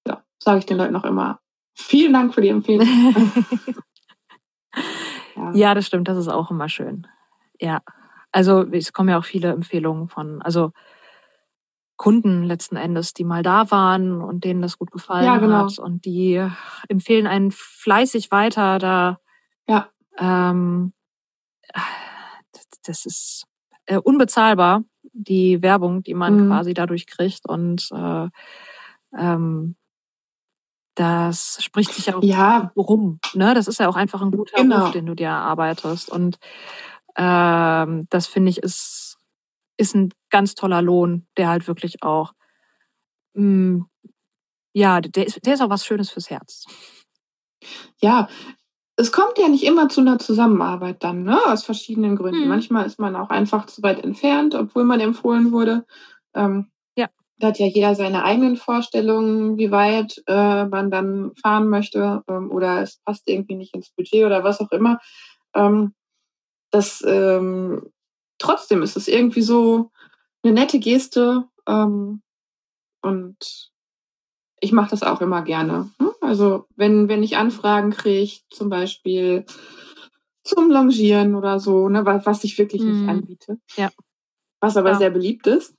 [0.06, 1.40] ja, sage ich den Leuten auch immer,
[1.74, 2.86] vielen Dank für die Empfehlung.
[5.36, 5.52] ja.
[5.52, 7.06] ja, das stimmt, das ist auch immer schön.
[7.60, 7.80] Ja,
[8.32, 10.72] also es kommen ja auch viele Empfehlungen von, also
[11.96, 15.64] Kunden letzten Endes, die mal da waren und denen das gut gefallen ja, genau.
[15.64, 16.46] hat und die
[16.88, 18.78] empfehlen einen fleißig weiter.
[18.78, 19.18] Da,
[19.66, 19.88] ja.
[20.18, 20.92] Ähm,
[22.86, 23.46] das ist
[23.86, 26.48] äh, unbezahlbar, die Werbung, die man mhm.
[26.48, 27.48] quasi dadurch kriegt.
[27.48, 28.28] Und äh,
[29.18, 29.76] ähm,
[30.96, 32.72] das spricht sich ja auch ja.
[32.74, 33.20] rum.
[33.34, 33.54] Ne?
[33.54, 34.86] Das ist ja auch einfach ein guter genau.
[34.86, 36.10] Ruf, den du dir erarbeitest.
[36.10, 36.38] Und
[37.16, 39.18] ähm, das finde ich ist,
[39.76, 42.32] ist ein ganz toller Lohn, der halt wirklich auch,
[43.34, 43.86] mh, mm,
[44.72, 46.64] ja, der ist, der ist auch was Schönes fürs Herz.
[48.00, 48.28] Ja,
[48.96, 51.38] es kommt ja nicht immer zu einer Zusammenarbeit dann, ne?
[51.46, 52.42] aus verschiedenen Gründen.
[52.42, 52.48] Mhm.
[52.48, 55.86] Manchmal ist man auch einfach zu weit entfernt, obwohl man empfohlen wurde.
[56.34, 56.70] Ähm.
[57.38, 62.50] Da hat ja jeder seine eigenen Vorstellungen, wie weit äh, man dann fahren möchte ähm,
[62.50, 65.00] oder es passt irgendwie nicht ins Budget oder was auch immer.
[65.54, 65.92] Ähm,
[66.70, 67.90] das, ähm,
[68.38, 69.90] trotzdem ist es irgendwie so
[70.42, 72.22] eine nette Geste, ähm,
[73.02, 73.70] und
[74.60, 75.90] ich mache das auch immer gerne.
[75.98, 76.12] Ne?
[76.20, 79.44] Also wenn, wenn ich Anfragen kriege, zum Beispiel
[80.42, 83.08] zum Longieren oder so, ne, was ich wirklich nicht Mhm.
[83.08, 83.90] anbiete, Ja.
[84.60, 84.96] was aber Ja.
[84.96, 85.76] sehr beliebt ist,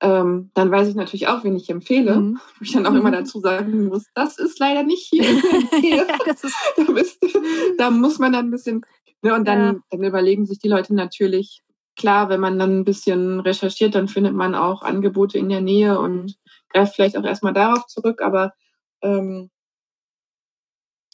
[0.00, 2.16] ähm, dann weiß ich natürlich auch, wen ich empfehle.
[2.16, 2.40] Mhm.
[2.58, 5.24] Wo ich dann auch immer dazu sagen muss, das ist leider nicht hier.
[5.82, 6.04] ja,
[6.76, 7.18] da, bist,
[7.78, 8.82] da muss man dann ein bisschen,
[9.22, 9.80] ne, und dann, Ja.
[9.90, 11.62] dann überlegen sich die Leute natürlich,
[11.96, 15.98] klar, wenn man dann ein bisschen recherchiert, dann findet man auch Angebote in der Nähe
[15.98, 16.34] und Mhm.
[16.68, 18.52] greift vielleicht auch erstmal darauf zurück, aber
[19.02, 19.50] ähm,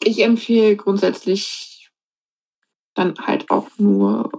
[0.03, 1.91] ich empfehle grundsätzlich
[2.95, 4.31] dann halt auch nur,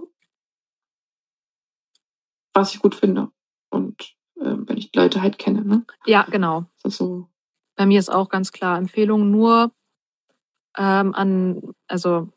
[2.54, 3.30] was ich gut finde.
[3.70, 4.15] Und
[4.66, 5.84] wenn ich Leute halt kenne, ne?
[6.06, 6.64] ja, genau.
[6.82, 7.28] Das ist so.
[7.76, 9.72] Bei mir ist auch ganz klar Empfehlung nur
[10.76, 12.28] ähm, an, also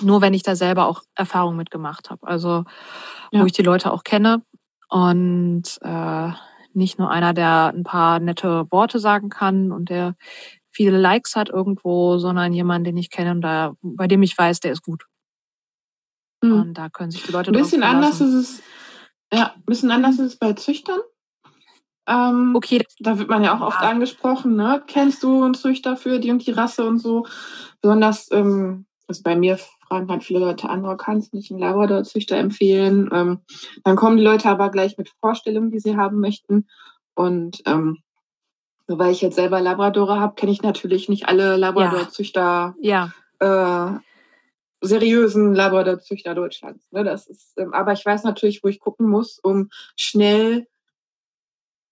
[0.00, 2.26] nur wenn ich da selber auch Erfahrung mitgemacht habe.
[2.26, 2.64] Also
[3.32, 3.40] Ja.
[3.40, 4.42] wo ich die Leute auch kenne
[4.88, 6.30] und äh,
[6.72, 10.14] nicht nur einer, der ein paar nette Worte sagen kann und der
[10.70, 14.60] viele Likes hat irgendwo, sondern jemand, den ich kenne und da, bei dem ich weiß,
[14.60, 15.06] der ist gut.
[16.44, 16.60] Hm.
[16.60, 18.62] Und da können sich die Leute Ein bisschen anders ist es,
[19.32, 21.00] ja, ein bisschen anders ist es bei Züchtern.
[22.06, 23.88] Ähm, Okay, Da wird man ja auch oft Ja.
[23.88, 24.82] angesprochen, ne?
[24.86, 27.26] Kennst du einen Züchter für die und die Rasse und so?
[27.80, 31.60] Besonders, ähm, also bei mir fragen halt viele Leute an, oh, kannst du nicht einen
[31.60, 33.08] Labrador-Züchter empfehlen?
[33.12, 33.40] Ähm,
[33.84, 36.66] dann kommen die Leute aber gleich mit Vorstellungen, die sie haben möchten.
[37.14, 37.98] Und ähm,
[38.88, 43.92] nur weil ich jetzt selber Labradore habe, kenne ich natürlich nicht alle Labrador-Züchter ja, äh,
[44.82, 46.90] seriösen Labrador-Züchter Deutschlands.
[46.92, 47.04] Ne?
[47.04, 50.66] Das ist, ähm, aber ich weiß natürlich, wo ich gucken muss, um schnell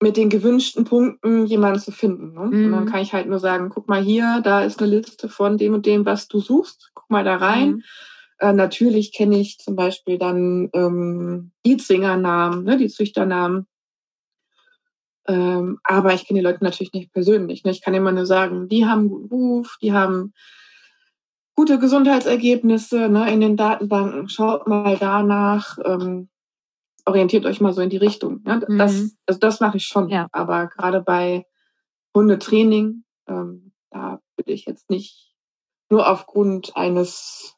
[0.03, 2.35] mit den gewünschten Punkten jemanden zu finden.
[2.35, 2.41] Ne?
[2.41, 2.89] Und dann Mhm.
[2.89, 5.87] kann ich halt nur sagen, guck mal hier, da ist eine Liste von dem und
[5.87, 6.91] dem, was du suchst.
[6.95, 7.71] Guck mal da rein.
[7.71, 7.83] Mhm.
[8.39, 12.77] Äh, natürlich kenne ich zum Beispiel dann ähm, Eatsinger-Namen, ne?
[12.77, 13.67] die Züchternamen.
[15.29, 17.63] Ähm, aber ich kenne die Leute natürlich nicht persönlich.
[17.63, 17.71] Ne?
[17.71, 20.33] Ich kann immer nur sagen, die haben einen guten Ruf, die haben
[21.55, 24.29] gute Gesundheitsergebnisse ne, in den Datenbanken.
[24.29, 25.79] Schaut mal danach.
[25.85, 26.29] Ähm,
[27.05, 28.43] orientiert euch mal so in die Richtung.
[28.45, 28.65] Ne?
[28.79, 29.13] Das, Mhm.
[29.27, 30.09] also das mache ich schon.
[30.09, 30.29] Ja.
[30.33, 31.47] Aber gerade bei
[32.15, 35.35] Hundetraining, ähm, da würde ich jetzt nicht
[35.91, 37.57] nur aufgrund eines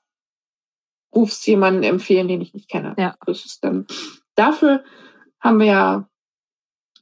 [1.15, 2.95] Rufs jemanden empfehlen, den ich nicht kenne.
[2.99, 3.17] Ja.
[3.27, 3.87] Das ist dann,
[4.35, 4.83] dafür
[5.41, 6.09] haben wir ja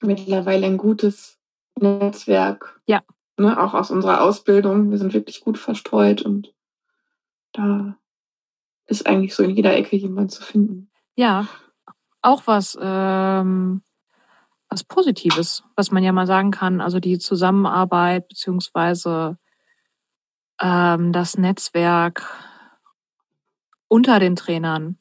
[0.00, 1.38] mittlerweile ein gutes
[1.78, 2.80] Netzwerk.
[2.86, 3.02] Ja.
[3.38, 4.90] Ne, auch aus unserer Ausbildung.
[4.90, 6.52] Wir sind wirklich gut verstreut und
[7.52, 7.96] da
[8.86, 10.90] ist eigentlich so in jeder Ecke jemand zu finden.
[11.14, 11.48] Ja,
[12.22, 13.82] auch was, ähm,
[14.68, 16.80] was Positives, was man ja mal sagen kann.
[16.80, 19.38] Also die Zusammenarbeit beziehungsweise
[20.60, 22.26] ähm, das Netzwerk
[23.88, 24.98] unter den Trainern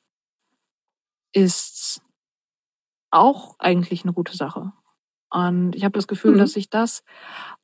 [1.33, 2.01] ist
[3.11, 4.71] auch eigentlich eine gute Sache.
[5.29, 6.39] Und ich habe das Gefühl, Mhm.
[6.39, 7.03] dass sich das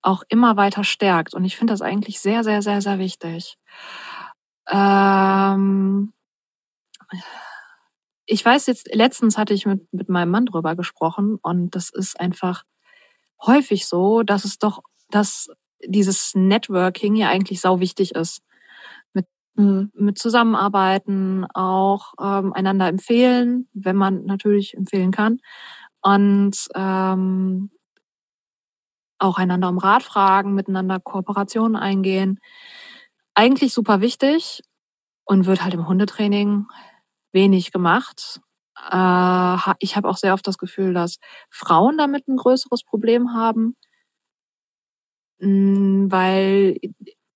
[0.01, 1.33] auch immer weiter stärkt.
[1.33, 3.57] Und ich finde das eigentlich sehr, sehr, sehr, sehr wichtig.
[4.69, 6.13] Ähm,
[8.27, 12.19] ich weiß jetzt, letztens hatte ich mit, mit meinem Mann drüber gesprochen und das ist
[12.19, 12.63] einfach
[13.41, 15.47] häufig so, dass es doch, dass
[15.83, 18.41] dieses Networking ja eigentlich sau wichtig ist.
[19.57, 19.91] Mhm.
[19.95, 25.39] Mit Zusammenarbeiten, auch ähm, einander empfehlen, wenn man natürlich empfehlen kann.
[26.01, 27.71] Und ähm,
[29.17, 32.39] auch einander um Rat fragen, miteinander Kooperationen eingehen.
[33.33, 34.61] Eigentlich super wichtig
[35.25, 36.67] und wird halt im Hundetraining
[37.37, 38.41] wenig gemacht.
[38.91, 41.17] Äh, ich habe auch sehr oft das Gefühl, dass
[41.51, 43.75] Frauen damit ein größeres Problem haben,
[45.39, 46.77] mh, weil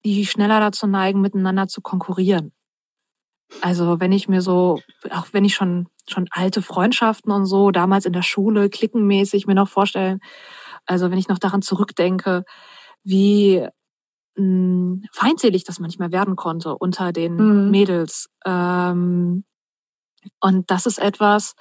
[0.06, 2.52] die schneller dazu neigen, miteinander zu konkurrieren.
[3.62, 4.80] Also wenn ich mir so,
[5.12, 9.54] auch wenn ich schon schon alte Freundschaften und so damals in der Schule klickenmäßig mir
[9.56, 10.20] noch vorstellen,
[10.86, 12.44] also wenn ich noch daran zurückdenke,
[13.04, 13.68] wie
[14.38, 17.72] mh, feindselig das manchmal werden konnte unter den Mhm.
[17.72, 18.30] Mädels.
[18.46, 19.46] Ähm,
[20.40, 21.56] und das ist etwas,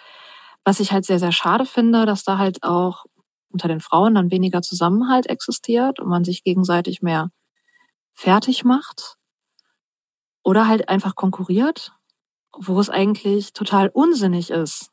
[0.65, 3.05] was ich halt sehr, sehr schade finde, dass da halt auch
[3.51, 7.31] unter den Frauen dann weniger Zusammenhalt existiert und man sich gegenseitig mehr
[8.15, 9.17] fertig macht
[10.43, 11.93] oder halt einfach konkurriert,
[12.59, 14.91] wo es eigentlich total unsinnig ist.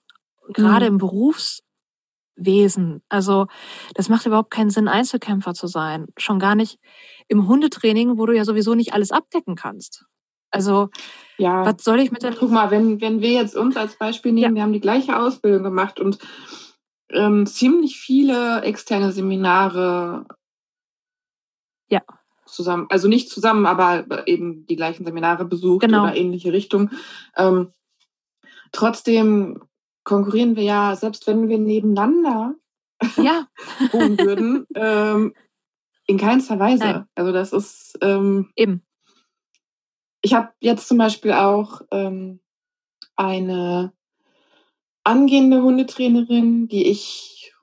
[0.53, 0.93] Gerade Mhm.
[0.93, 1.63] im Berufswesen.
[3.10, 3.47] Also
[3.95, 6.08] das macht überhaupt keinen Sinn, Einzelkämpfer zu sein.
[6.17, 6.80] Schon gar nicht
[7.27, 10.06] im Hundetraining, wo du ja sowieso nicht alles abdecken kannst.
[10.51, 10.89] Also
[11.38, 11.65] Ja.
[11.65, 12.36] was soll ich mit den...
[12.36, 15.63] Guck mal, wenn, wenn wir jetzt uns als Beispiel nehmen, wir haben die gleiche Ausbildung
[15.63, 16.19] gemacht und
[17.10, 20.25] ähm, ziemlich viele externe Seminare
[21.89, 22.01] Ja.
[22.45, 26.03] zusammen, also nicht zusammen, aber eben die gleichen Seminare besucht Genau.
[26.03, 26.91] oder ähnliche Richtung.
[27.36, 27.71] Ähm,
[28.71, 29.62] trotzdem
[30.03, 32.55] konkurrieren wir ja, selbst wenn wir nebeneinander
[33.17, 33.47] ja.
[33.93, 34.65] ruhen würden.
[34.75, 35.33] Ähm,
[36.07, 36.83] in keinster Weise.
[36.86, 37.05] Nein.
[37.15, 38.81] Also das ist ähm, eben.
[40.21, 42.39] Ich habe jetzt zum Beispiel auch ähm,
[43.15, 43.93] eine
[45.03, 47.53] angehende Hundetrainerin, die ich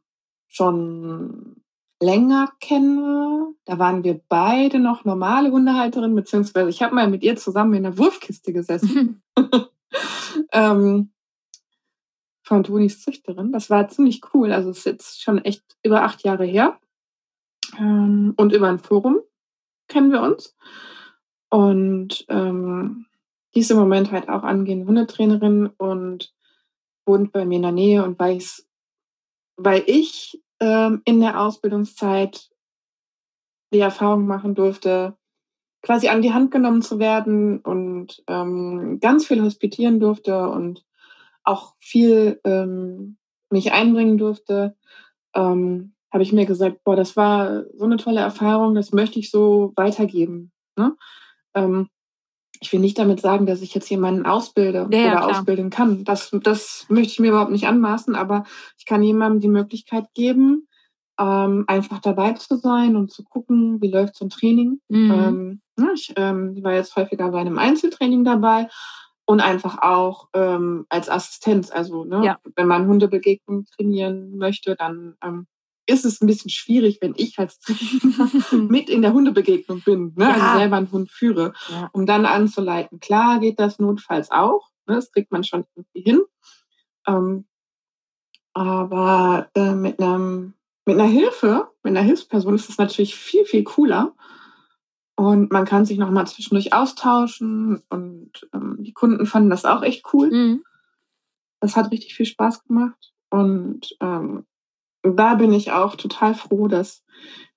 [0.46, 1.62] schon
[2.00, 3.54] länger kenne.
[3.64, 7.82] Da waren wir beide noch normale Hundehalterinnen, beziehungsweise ich habe mal mit ihr zusammen in
[7.82, 9.22] der Wurfkiste gesessen.
[10.52, 11.10] ähm,
[12.42, 13.52] von Tonis Züchterin.
[13.52, 14.52] Das war ziemlich cool.
[14.52, 16.78] Also es ist jetzt schon echt über acht Jahre her.
[17.78, 19.20] Ähm, und über ein Forum
[19.88, 20.54] kennen wir uns.
[21.54, 23.06] Und ähm,
[23.54, 26.34] die ist im Moment halt auch angehende Hundetrainerin und
[27.06, 28.66] wohnt bei mir in der Nähe und weiß,
[29.56, 32.50] weil ich ähm, in der Ausbildungszeit
[33.72, 35.16] die Erfahrung machen durfte,
[35.80, 40.84] quasi an die Hand genommen zu werden und ähm, ganz viel hospitieren durfte und
[41.44, 43.16] auch viel ähm,
[43.48, 44.76] mich einbringen durfte,
[45.36, 49.30] ähm, habe ich mir gesagt, boah, das war so eine tolle Erfahrung, das möchte ich
[49.30, 50.50] so weitergeben.
[50.76, 50.96] Ne?
[51.54, 51.88] Ähm,
[52.60, 56.04] ich will nicht damit sagen, dass ich jetzt jemanden ausbilde ja, oder ja, ausbilden kann.
[56.04, 58.44] Das, das möchte ich mir überhaupt nicht anmaßen, aber
[58.78, 60.68] ich kann jemandem die Möglichkeit geben,
[61.18, 64.80] ähm, einfach dabei zu sein und zu gucken, wie läuft so ein Training.
[64.88, 65.10] Mhm.
[65.10, 68.68] Ähm, ja, ich ähm, war jetzt häufiger bei einem Einzeltraining dabei
[69.26, 71.70] und einfach auch ähm, als Assistenz.
[71.70, 72.38] Also ne, ja.
[72.56, 75.46] wenn man Hundebegegnung trainieren möchte, dann ähm,
[75.86, 78.30] ist es ein bisschen schwierig, wenn ich als Trainer
[78.68, 80.26] mit in der Hundebegegnung bin, ne?
[80.26, 80.46] Also ja.
[80.46, 81.90] also selber einen Hund führe, ja.
[81.92, 83.00] um dann anzuleiten.
[83.00, 84.94] Klar geht das notfalls auch, ne?
[84.96, 86.22] das kriegt man schon irgendwie hin.
[87.06, 87.44] Ähm,
[88.54, 90.54] aber äh, mit, einem,
[90.86, 94.14] mit einer Hilfe, mit einer Hilfsperson ist es natürlich viel, viel cooler.
[95.16, 100.04] Und man kann sich nochmal zwischendurch austauschen und ähm, die Kunden fanden das auch echt
[100.12, 100.30] cool.
[100.30, 100.64] Mhm.
[101.60, 103.12] Das hat richtig viel Spaß gemacht.
[103.30, 104.44] Und ähm,
[105.04, 107.04] da bin ich auch total froh, dass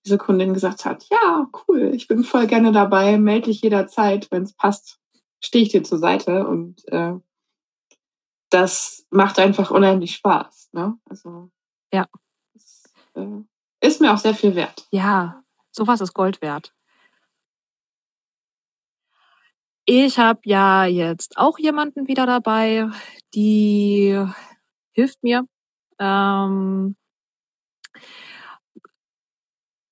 [0.06, 4.44] diese Kundin gesagt hat, ja, cool, ich bin voll gerne dabei, melde dich jederzeit, wenn
[4.44, 5.00] es passt,
[5.40, 7.14] stehe ich dir zur Seite und äh,
[8.50, 10.70] das macht einfach unheimlich Spaß.
[10.74, 10.98] Ne?
[11.10, 11.50] Also
[11.92, 12.08] ja,
[12.54, 12.84] das,
[13.16, 13.42] äh,
[13.82, 14.88] ist mir auch sehr viel wert.
[14.92, 16.74] Ja, sowas ist Gold wert.
[19.86, 22.90] Ich habe ja jetzt auch jemanden wieder dabei,
[23.34, 24.22] die
[24.92, 25.46] hilft mir.
[26.00, 26.98] Ähm,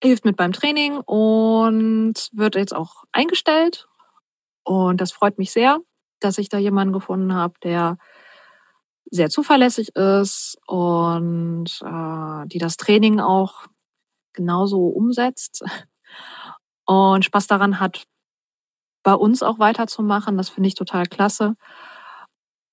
[0.01, 3.87] hilft mit beim Training und wird jetzt auch eingestellt.
[4.63, 5.79] Und das freut mich sehr,
[6.19, 7.97] dass ich da jemanden gefunden habe, der
[9.11, 13.65] sehr zuverlässig ist und äh, die das Training auch
[14.33, 15.63] genauso umsetzt
[16.85, 18.05] und Spaß daran hat,
[19.03, 20.37] bei uns auch weiterzumachen.
[20.37, 21.55] Das finde ich total klasse.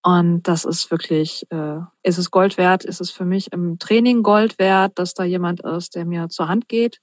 [0.02, 4.22] Und das ist wirklich, äh, ist es Gold wert, ist es für mich im Training
[4.22, 7.00] Gold wert, dass da jemand ist, der mir zur Hand geht.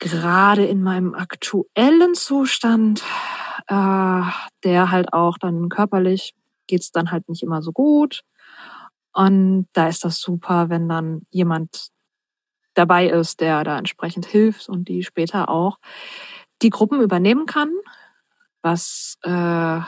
[0.00, 3.04] Gerade in meinem aktuellen Zustand,
[3.68, 4.22] äh,
[4.64, 6.34] der halt auch dann körperlich
[6.66, 8.22] geht's dann halt nicht immer so gut.
[9.12, 11.88] Und da ist das super, wenn dann jemand
[12.74, 15.78] dabei ist, der da entsprechend hilft und die später auch
[16.62, 17.70] die Gruppen übernehmen kann,
[18.62, 19.80] was äh,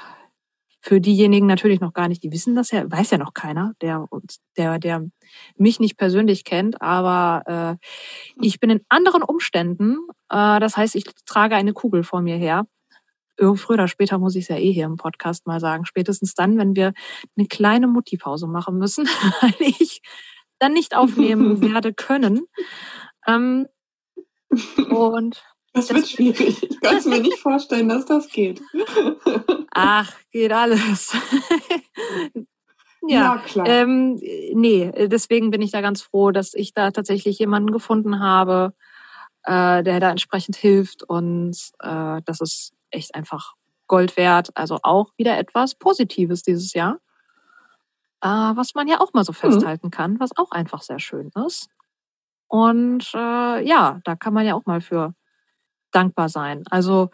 [0.86, 4.06] für diejenigen natürlich noch gar nicht, die wissen das ja, weiß ja noch keiner, der
[4.56, 5.04] der, der
[5.56, 7.86] mich nicht persönlich kennt, aber äh,
[8.40, 9.98] ich bin in anderen Umständen.
[10.30, 12.66] Äh, das heißt, ich trage eine Kugel vor mir her.
[13.36, 15.86] Früher oder später muss ich es ja eh hier im Podcast mal sagen.
[15.86, 16.92] Spätestens dann, wenn wir
[17.36, 19.06] eine kleine Mutti-Pause machen müssen,
[19.40, 20.02] weil ich
[20.60, 22.46] dann nicht aufnehmen werde können.
[23.26, 23.66] Ähm,
[24.88, 25.42] und
[25.76, 26.62] das wird schwierig.
[26.62, 28.62] Ich kann es mir nicht vorstellen, dass das geht.
[29.72, 31.14] Ach, geht alles.
[33.06, 33.66] ja, ja, klar.
[33.68, 34.14] Ähm,
[34.54, 38.72] nee, deswegen bin ich da ganz froh, dass ich da tatsächlich jemanden gefunden habe,
[39.42, 41.02] äh, der da entsprechend hilft.
[41.02, 43.52] Und äh, das ist echt einfach
[43.86, 44.48] Gold wert.
[44.54, 47.00] Also auch wieder etwas Positives dieses Jahr.
[48.22, 49.36] Äh, was man ja auch mal so mhm.
[49.36, 49.90] festhalten mhm.
[49.90, 51.68] kann, was auch einfach sehr schön ist.
[52.48, 55.14] Und äh, ja, da kann man ja auch mal für
[55.96, 56.62] dankbar sein.
[56.70, 57.10] Also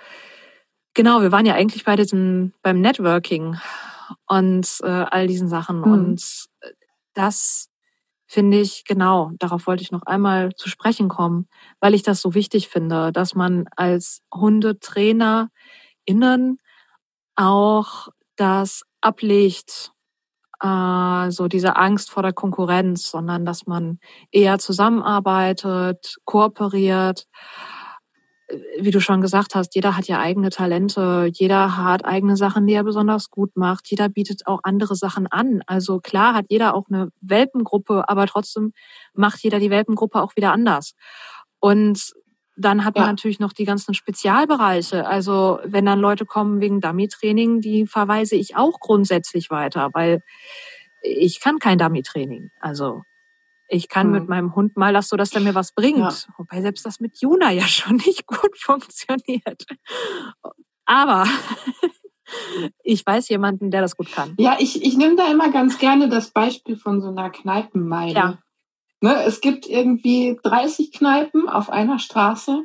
[0.95, 3.57] genau, wir waren ja eigentlich bei diesem beim Networking
[4.27, 5.93] und äh, all diesen Sachen mhm.
[5.93, 6.47] und
[7.15, 7.69] das
[8.27, 11.49] finde ich genau, darauf wollte ich noch einmal zu sprechen kommen,
[11.81, 15.51] weil ich das so wichtig finde, dass man als Hundetrainer
[16.07, 16.59] innen
[17.37, 19.93] auch das ablegt,
[20.63, 23.99] äh, so diese Angst vor der Konkurrenz, sondern dass man
[24.31, 27.27] eher zusammenarbeitet, kooperiert
[28.79, 32.75] wie du schon gesagt hast, jeder hat ja eigene Talente, jeder hat eigene Sachen, die
[32.75, 35.63] er besonders gut macht, jeder bietet auch andere Sachen an.
[35.67, 38.73] Also klar hat jeder auch eine Welpengruppe, aber trotzdem
[39.15, 40.95] macht jeder die Welpengruppe auch wieder anders.
[41.61, 42.13] Und
[42.57, 43.11] dann hat man ja.
[43.11, 45.07] natürlich noch die ganzen Spezialbereiche.
[45.07, 50.23] Also wenn dann Leute kommen wegen Dummy-Training, die verweise ich auch grundsätzlich weiter, weil
[51.03, 52.51] ich kann kein Dummy-Training.
[52.61, 53.03] Also
[53.73, 54.13] ich kann mhm.
[54.13, 55.99] mit meinem Hund mal das so, dass der mir was bringt.
[55.99, 56.13] Ja.
[56.37, 59.65] Wobei selbst das mit Juna ja schon nicht gut funktioniert.
[60.85, 61.25] Aber
[62.83, 64.35] ich weiß jemanden, der das gut kann.
[64.39, 68.15] Ja, ich, ich nehme da immer ganz gerne das Beispiel von so einer Kneipenmeile.
[68.15, 68.39] Ja.
[69.01, 72.63] Ne, es gibt irgendwie 30 Kneipen auf einer Straße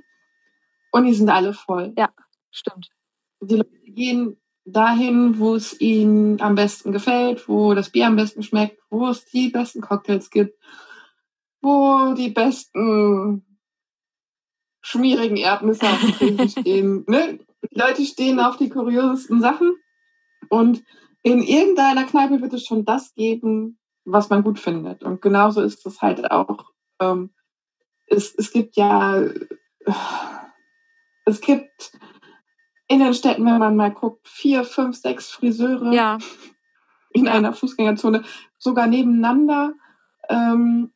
[0.91, 1.93] und die sind alle voll.
[1.97, 2.09] Ja,
[2.51, 2.89] stimmt.
[3.39, 8.43] Die Leute gehen dahin, wo es ihnen am besten gefällt, wo das Bier am besten
[8.43, 10.53] schmeckt, wo es die besten Cocktails gibt
[11.67, 13.45] wo die besten
[14.81, 17.05] schmierigen Erdnüsse auf dem Tresen stehen.
[17.07, 17.39] Ne?
[17.71, 19.75] Die Leute stehen auf die kuriosesten Sachen
[20.49, 20.83] und
[21.23, 25.03] in irgendeiner Kneipe wird es schon das geben, was man gut findet.
[25.03, 26.71] Und genauso ist es halt auch.
[27.01, 27.31] Ähm,
[28.05, 29.25] es, es gibt ja,
[31.25, 31.91] es gibt
[32.87, 36.17] in den Städten, wenn man mal guckt, vier, fünf, sechs Friseure ja.
[37.11, 38.23] in einer Fußgängerzone,
[38.57, 39.73] sogar nebeneinander.
[40.29, 40.93] Ähm,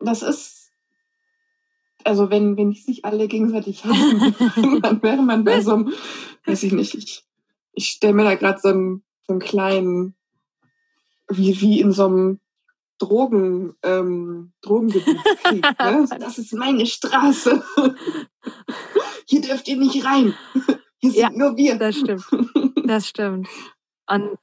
[0.00, 0.72] das ist,
[2.04, 5.92] also wenn, wenn die sich alle gegenseitig hassen, dann wäre man bei so einem,
[6.44, 7.24] weiß ich nicht, ich,
[7.72, 10.14] ich stelle mir da gerade so einen, so einen kleinen,
[11.28, 12.40] wie, wie in so einem
[12.98, 15.66] Drogen, ähm, Drogengebietskrieg.
[15.80, 16.06] Ne?
[16.18, 17.62] Das ist meine Straße.
[19.26, 20.34] Hier dürft ihr nicht rein.
[20.98, 21.76] Hier sind ja, nur wir.
[21.76, 22.24] Das stimmt.
[22.86, 23.48] Das stimmt.
[24.08, 24.38] Und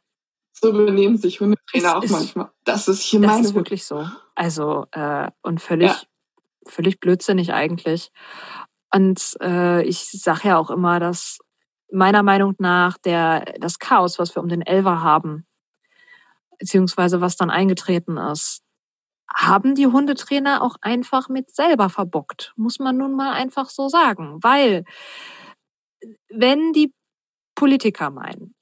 [0.63, 2.49] so benehmen sich Hundetrainer auch manchmal.
[2.63, 3.41] Das ist hier das meine.
[3.41, 4.07] Das ist wirklich so.
[4.33, 6.01] Also äh, und völlig, ja.
[6.67, 8.11] völlig blödsinnig eigentlich.
[8.93, 11.39] Und äh, ich sage ja auch immer, dass
[11.91, 15.45] meiner Meinung nach der das Chaos, was wir um den Elver haben,
[16.57, 18.61] beziehungsweise was dann eingetreten ist,
[19.35, 24.37] haben die Hundetrainer auch einfach mit selber verbockt, muss man nun mal einfach so sagen.
[24.41, 24.85] Weil
[26.29, 26.93] wenn die
[27.55, 28.55] Politiker meinen,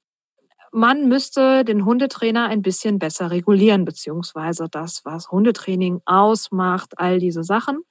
[0.72, 7.44] man müsste den Hundetrainer ein bisschen besser regulieren, beziehungsweise das, was Hundetraining ausmacht, all diese
[7.44, 7.82] Sachen,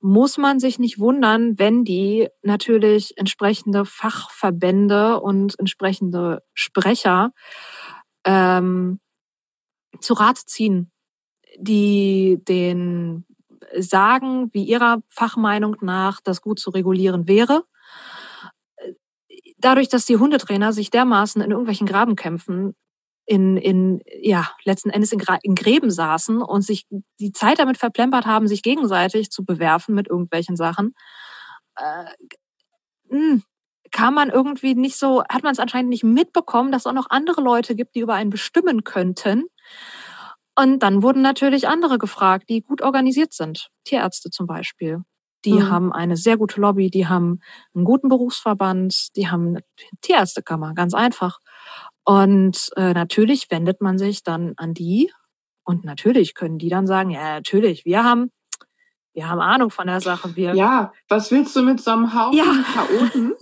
[0.00, 7.30] muss man sich nicht wundern, wenn die natürlich entsprechende Fachverbände und entsprechende Sprecher
[8.24, 8.98] ähm,
[10.00, 10.90] zu Rat ziehen,
[11.58, 13.24] die den
[13.78, 17.64] sagen, wie ihrer Fachmeinung nach das gut zu regulieren wäre
[19.58, 22.74] dadurch, dass die Hundetrainer sich dermaßen in irgendwelchen Grabenkämpfen
[23.26, 26.86] in, in ja, letzten Endes in, in Gräben saßen und sich
[27.18, 30.94] die Zeit damit verplempert haben, sich gegenseitig zu bewerfen mit irgendwelchen Sachen,
[31.76, 32.04] äh,
[33.08, 33.42] mh, hm,
[33.90, 37.10] kam man irgendwie nicht so, hat man es anscheinend nicht mitbekommen, dass es auch noch
[37.10, 39.44] andere Leute gibt, die über einen bestimmen könnten.
[40.58, 43.68] Und dann wurden natürlich andere gefragt, die gut organisiert sind.
[43.84, 45.02] Tierärzte zum Beispiel.
[45.46, 45.70] Die mhm.
[45.70, 47.40] haben eine sehr gute Lobby, die haben
[47.74, 49.60] einen guten Berufsverband, die haben eine
[50.00, 51.38] Tierärztekammer, ganz einfach.
[52.04, 55.10] Und äh, natürlich wendet man sich dann an die
[55.64, 58.30] und natürlich können die dann sagen, ja, natürlich, wir haben,
[59.14, 60.34] wir haben Ahnung von der Sache.
[60.34, 62.64] Wir ja, was willst du mit so einem Haufen ja.
[62.74, 63.34] Chaoten,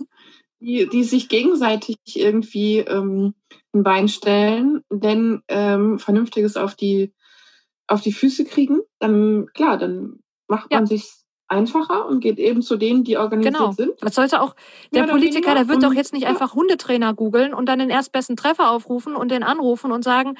[0.59, 3.33] die, die sich gegenseitig irgendwie ähm,
[3.73, 7.13] ein Bein stellen, denn ähm, Vernünftiges auf die,
[7.87, 8.81] auf die Füße kriegen?
[8.99, 10.87] Dann, klar, dann macht man ja.
[10.87, 13.71] sich einfacher und geht eben zu denen, die organisiert genau.
[13.71, 13.91] sind.
[14.01, 14.55] Das sollte auch,
[14.93, 16.29] der ja, Politiker, der wird doch jetzt nicht ja.
[16.29, 20.35] einfach Hundetrainer googeln und dann den erstbesten Treffer aufrufen und den anrufen und sagen,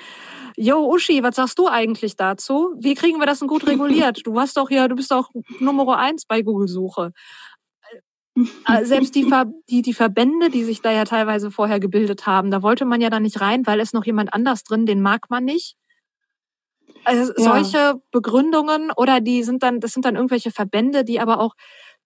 [0.58, 2.76] Yo, Uschi, was sagst du eigentlich dazu?
[2.80, 4.22] Wie kriegen wir das denn gut reguliert?
[4.26, 5.30] Du hast doch hier, du bist doch
[5.60, 7.12] Nummer eins bei Google-Suche.
[8.68, 12.52] Äh, selbst die, Ver die, die Verbände, die sich da ja teilweise vorher gebildet haben,
[12.52, 15.30] da wollte man ja dann nicht rein, weil es noch jemand anders drin, den mag
[15.30, 15.78] man nicht.
[17.06, 17.44] Also ja.
[17.44, 21.56] solche Begründungen oder die sind dann, das sind dann irgendwelche Verbände, die aber auch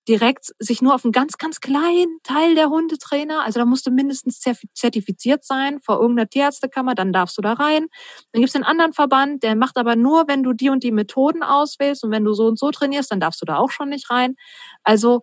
[0.08, 3.92] direkt sich nur auf einen ganz, ganz kleinen Teil der Hundetrainer, also da musst du
[3.92, 4.42] mindestens
[4.74, 7.88] zertifiziert sein vor irgendeiner Tierärztekammer, dann darfst du da rein.
[8.32, 10.92] Dann gibt es einen anderen Verband, der macht aber nur, wenn du die und die
[10.92, 13.90] Methoden auswählst und wenn du so und so trainierst, dann darfst du da auch schon
[13.90, 14.36] nicht rein.
[14.84, 15.22] Also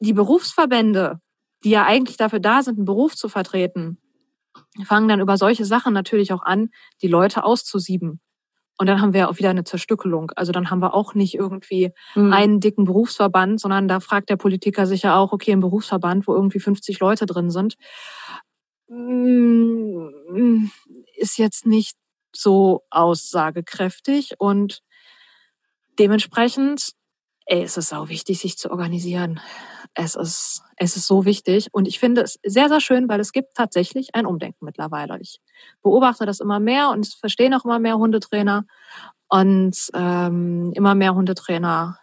[0.00, 1.20] die Berufsverbände,
[1.62, 3.98] die ja eigentlich dafür da sind, einen Beruf zu vertreten,
[4.84, 6.70] fangen dann über solche Sachen natürlich auch an,
[7.02, 8.20] die Leute auszusieben.
[8.78, 10.30] Und dann haben wir auch wieder eine Zerstückelung.
[10.36, 12.32] Also dann haben wir auch nicht irgendwie mhm.
[12.32, 16.34] einen dicken Berufsverband, sondern da fragt der Politiker sich ja auch, okay, ein Berufsverband, wo
[16.34, 17.76] irgendwie 50 Leute drin sind,
[18.88, 20.66] mm,
[21.16, 21.96] ist jetzt nicht
[22.34, 24.80] so aussagekräftig und
[25.98, 26.92] dementsprechend
[27.48, 29.40] ey, es ist auch wichtig, sich zu organisieren.
[29.94, 31.68] Es ist, es ist so wichtig.
[31.72, 35.18] Und ich finde es sehr, sehr schön, weil es gibt tatsächlich ein Umdenken mittlerweile.
[35.20, 35.40] Ich
[35.82, 38.64] beobachte das immer mehr und es verstehen auch immer mehr Hundetrainer.
[39.28, 41.98] Und ähm, immer mehr Hundetrainer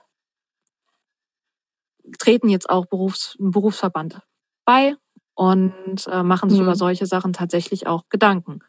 [2.20, 4.20] treten jetzt auch Berufs, Berufsverband
[4.64, 4.96] bei
[5.34, 6.66] und äh, machen sich mhm.
[6.66, 8.60] über solche Sachen tatsächlich auch Gedanken.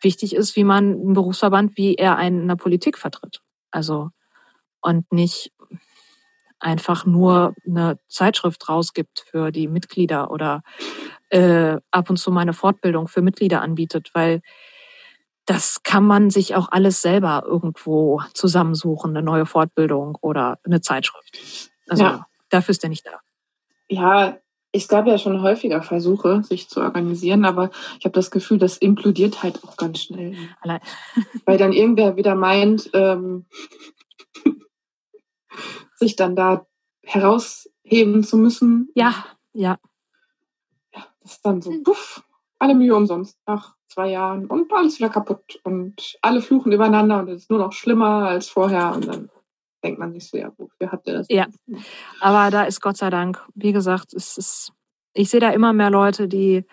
[0.00, 3.42] Wichtig ist, wie man einen Berufsverband, wie er einen in der Politik vertritt.
[3.70, 4.10] Also
[4.84, 5.50] und nicht
[6.60, 10.62] einfach nur eine Zeitschrift rausgibt für die Mitglieder oder
[11.28, 14.40] äh, ab und zu mal eine Fortbildung für Mitglieder anbietet, weil
[15.46, 21.38] das kann man sich auch alles selber irgendwo zusammensuchen, eine neue Fortbildung oder eine Zeitschrift.
[21.88, 22.26] Also ja.
[22.48, 23.20] dafür ist er nicht da.
[23.88, 24.38] Ja,
[24.72, 28.76] es gab ja schon häufiger Versuche, sich zu organisieren, aber ich habe das Gefühl, das
[28.78, 30.34] implodiert halt auch ganz schnell.
[30.62, 30.80] Allein.
[31.44, 33.46] Weil dann irgendwer wieder meint, ähm,
[35.96, 36.66] sich dann da
[37.02, 38.90] herausheben zu müssen.
[38.94, 39.78] Ja, ja.
[40.94, 42.22] Ja, das ist dann so, puff,
[42.58, 47.28] alle Mühe umsonst nach zwei Jahren und alles wieder kaputt und alle fluchen übereinander und
[47.28, 49.30] es ist nur noch schlimmer als vorher und dann
[49.82, 51.26] denkt man sich so, ja, wofür habt ihr das?
[51.28, 51.46] Ja,
[52.20, 54.72] aber da ist Gott sei Dank, wie gesagt, es ist,
[55.12, 56.64] ich sehe da immer mehr Leute, die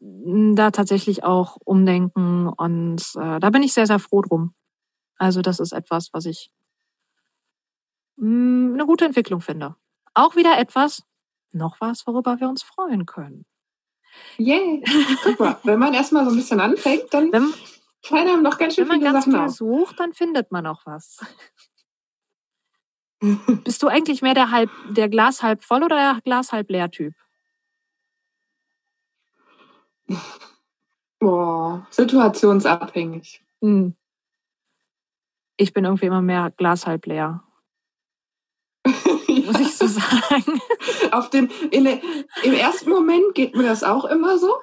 [0.00, 4.54] da tatsächlich auch umdenken und äh, da bin ich sehr, sehr froh drum.
[5.16, 6.50] Also das ist etwas, was ich
[8.20, 9.76] mh, hm, eine gute Entwicklung finde.
[10.14, 11.02] Auch wieder etwas,
[11.52, 13.44] noch was, worüber wir uns freuen können.
[14.38, 14.82] Yay,
[15.22, 15.60] super.
[15.64, 17.52] Wenn man erstmal so ein bisschen anfängt, dann wenn,
[18.02, 19.86] fallen einem noch ganz schön viele Sachen Wenn man ganz viel auf.
[19.86, 21.18] sucht, dann findet man auch was.
[23.64, 26.90] Bist du eigentlich mehr der, halb, der Glas halb voll oder der Glas halb leer
[26.90, 27.14] Typ?
[31.18, 33.44] Boah, situationsabhängig.
[33.60, 33.94] Hm.
[35.58, 37.44] Ich bin irgendwie immer mehr Glas halb leer.
[38.86, 40.60] Muss ich so sagen.
[41.12, 42.00] Auf dem, in der,
[42.42, 44.56] Im ersten Moment geht mir das auch immer so.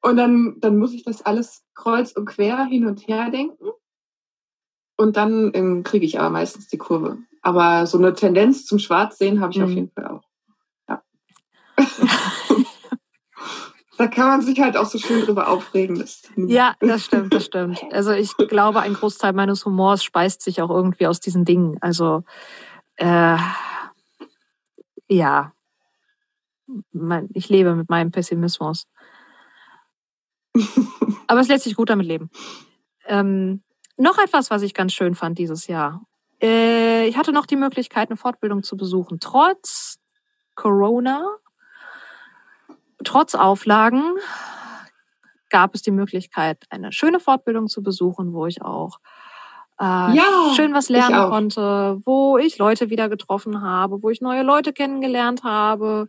[0.00, 3.70] Und dann, dann muss ich das alles kreuz und quer hin und her denken.
[4.96, 7.18] Und dann ähm, kriege ich aber meistens die Kurve.
[7.42, 9.64] Aber so eine Tendenz zum Schwarzsehen habe ich mhm.
[9.64, 10.22] auf jeden Fall auch.
[10.88, 11.02] Ja.
[13.96, 16.04] da kann man sich halt auch so schön drüber aufregen.
[16.36, 17.80] Ja, das stimmt, das stimmt.
[17.92, 21.78] Also ich glaube, ein Großteil meines Humors speist sich auch irgendwie aus diesen Dingen.
[21.80, 22.24] Also
[22.98, 23.38] äh,
[25.08, 25.52] ja,
[27.32, 28.86] ich lebe mit meinem Pessimismus.
[31.26, 32.30] Aber es lässt sich gut damit leben.
[33.06, 33.62] Ähm,
[33.96, 36.02] noch etwas, was ich ganz schön fand dieses Jahr.
[36.42, 39.18] Äh, ich hatte noch die Möglichkeit, eine Fortbildung zu besuchen.
[39.20, 39.98] Trotz
[40.54, 41.24] Corona,
[43.04, 44.02] trotz Auflagen
[45.50, 48.98] gab es die Möglichkeit, eine schöne Fortbildung zu besuchen, wo ich auch
[49.80, 54.42] äh, ja, schön was lernen konnte, wo ich Leute wieder getroffen habe, wo ich neue
[54.42, 56.08] Leute kennengelernt habe,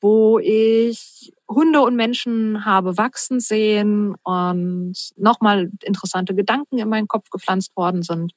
[0.00, 7.30] wo ich Hunde und Menschen habe wachsen sehen und nochmal interessante Gedanken in meinen Kopf
[7.30, 8.32] gepflanzt worden sind.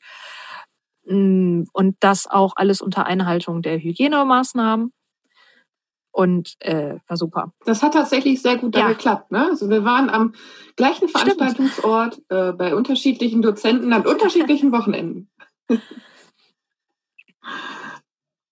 [1.05, 4.93] Mm, und das auch alles unter Einhaltung der Hygienemaßnahmen.
[6.11, 7.53] Und äh, war super.
[7.65, 8.89] Das hat tatsächlich sehr gut ja.
[8.89, 9.31] geklappt.
[9.31, 9.47] Ne?
[9.49, 10.33] Also wir waren am
[10.75, 15.29] gleichen Veranstaltungsort äh, bei unterschiedlichen Dozenten an unterschiedlichen Wochenenden.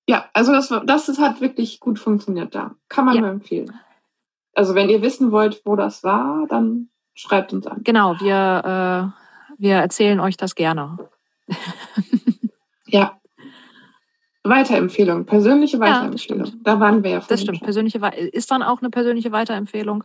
[0.07, 2.76] ja, also das, das ist, hat wirklich gut funktioniert da.
[2.88, 3.22] Kann man ja.
[3.22, 3.78] nur empfehlen.
[4.53, 7.82] Also wenn ihr wissen wollt, wo das war, dann schreibt uns an.
[7.84, 10.97] Genau, wir, äh, wir erzählen euch das gerne.
[12.91, 13.20] Ja.
[14.44, 16.46] Weiterempfehlung, persönliche Weiterempfehlung.
[16.46, 17.62] Ja, da waren wir ja Das stimmt.
[17.62, 18.00] Persönliche
[18.32, 20.04] ist dann auch eine persönliche Weiterempfehlung.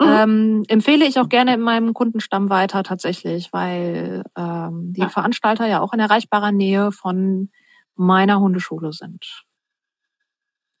[0.00, 0.06] Mhm.
[0.06, 5.08] Ähm, empfehle ich auch gerne in meinem Kundenstamm weiter tatsächlich, weil ähm, die ja.
[5.08, 7.50] Veranstalter ja auch in erreichbarer Nähe von
[7.94, 9.44] meiner Hundeschule sind.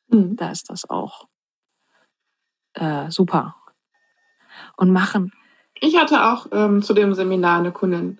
[0.08, 0.34] Mhm.
[0.36, 1.28] Da ist das auch
[2.74, 3.54] äh, super.
[4.76, 5.32] Und machen.
[5.80, 8.18] Ich hatte auch ähm, zu dem Seminar eine Kundin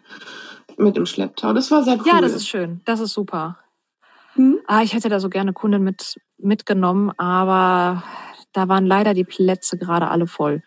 [0.76, 1.52] mit im Schlepptau.
[1.52, 2.06] Das war sehr cool.
[2.06, 2.80] Ja, das ist schön.
[2.84, 3.58] Das ist super.
[4.34, 4.60] Hm?
[4.66, 8.02] Ah, ich hätte da so gerne Kunden mit, mitgenommen, aber
[8.52, 10.62] da waren leider die Plätze gerade alle voll.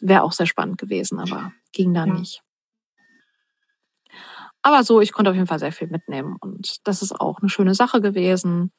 [0.00, 2.12] Wäre auch sehr spannend gewesen, aber ging da ja.
[2.12, 2.42] nicht.
[4.62, 7.48] Aber so, ich konnte auf jeden Fall sehr viel mitnehmen und das ist auch eine
[7.48, 8.72] schöne Sache gewesen.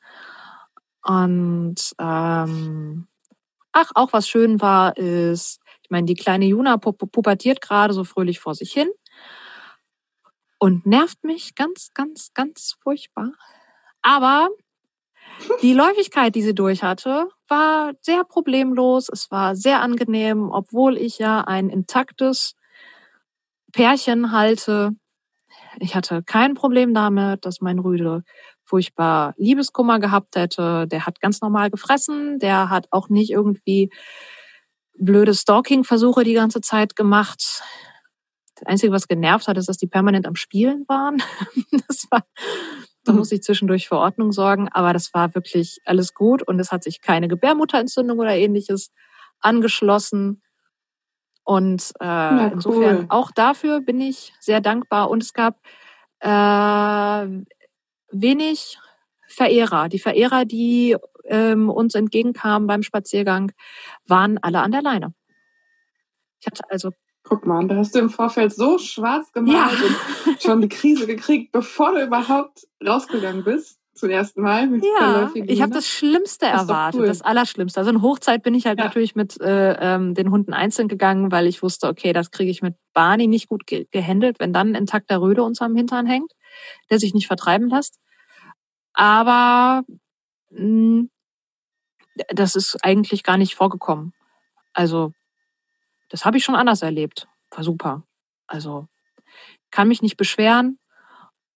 [1.02, 3.08] Und ähm,
[3.72, 8.40] ach, auch was schön war, ist, ich meine, die kleine Juna pubertiert gerade so fröhlich
[8.40, 8.90] vor sich hin
[10.60, 13.32] und nervt mich ganz, ganz, ganz furchtbar.
[14.02, 14.50] Aber
[15.62, 19.10] die Läufigkeit, die sie durch hatte, war sehr problemlos.
[19.10, 22.56] Es war sehr angenehm, obwohl ich ja ein intaktes
[23.72, 24.92] Pärchen halte.
[25.80, 28.24] Ich hatte kein Problem damit, dass mein Rüde
[28.66, 30.88] furchtbar Liebeskummer gehabt hätte.
[30.88, 33.90] Der hat ganz normal gefressen, der hat auch nicht irgendwie
[34.98, 37.62] blöde Stalking-Versuche die ganze Zeit gemacht.
[38.56, 41.22] Das Einzige, was genervt hat, ist, dass die permanent am Spielen waren.
[41.88, 42.24] Das war,
[43.08, 46.72] da muss ich zwischendurch für Ordnung sorgen, aber das war wirklich alles gut und es
[46.72, 48.92] hat sich keine Gebärmutterentzündung oder ähnliches
[49.40, 50.42] angeschlossen.
[51.44, 53.06] Und äh, ja, insofern cool.
[53.10, 55.10] auch dafür bin ich sehr dankbar.
[55.10, 55.56] Und es gab
[56.20, 57.28] äh,
[58.12, 58.80] wenig
[59.28, 59.88] Verehrer.
[59.90, 63.52] Die Verehrer, die ähm, uns entgegenkamen beim Spaziergang,
[64.06, 65.14] waren alle an der Leine.
[66.40, 66.92] Ich hatte also
[67.28, 69.86] Guck mal, da hast du im Vorfeld so schwarz gemalt ja.
[70.26, 74.70] und schon die Krise gekriegt, bevor du überhaupt rausgegangen bist zum ersten Mal.
[75.00, 77.08] ja, ich habe das Schlimmste das erwartet, cool.
[77.08, 77.80] das Allerschlimmste.
[77.80, 78.86] Also in Hochzeit bin ich halt ja.
[78.86, 82.62] natürlich mit äh, ähm, den Hunden einzeln gegangen, weil ich wusste, okay, das kriege ich
[82.62, 86.32] mit Barney nicht gut ge gehandelt, wenn dann ein intakter Röde uns am Hintern hängt,
[86.90, 88.00] der sich nicht vertreiben lässt.
[88.94, 89.84] Aber
[90.52, 91.10] mh, hm,
[92.30, 94.14] das ist eigentlich gar nicht vorgekommen.
[94.74, 95.12] Also
[96.10, 97.28] das habe ich schon anders erlebt.
[97.52, 98.04] War super.
[98.48, 98.88] Also
[99.72, 100.80] kann mich nicht beschweren.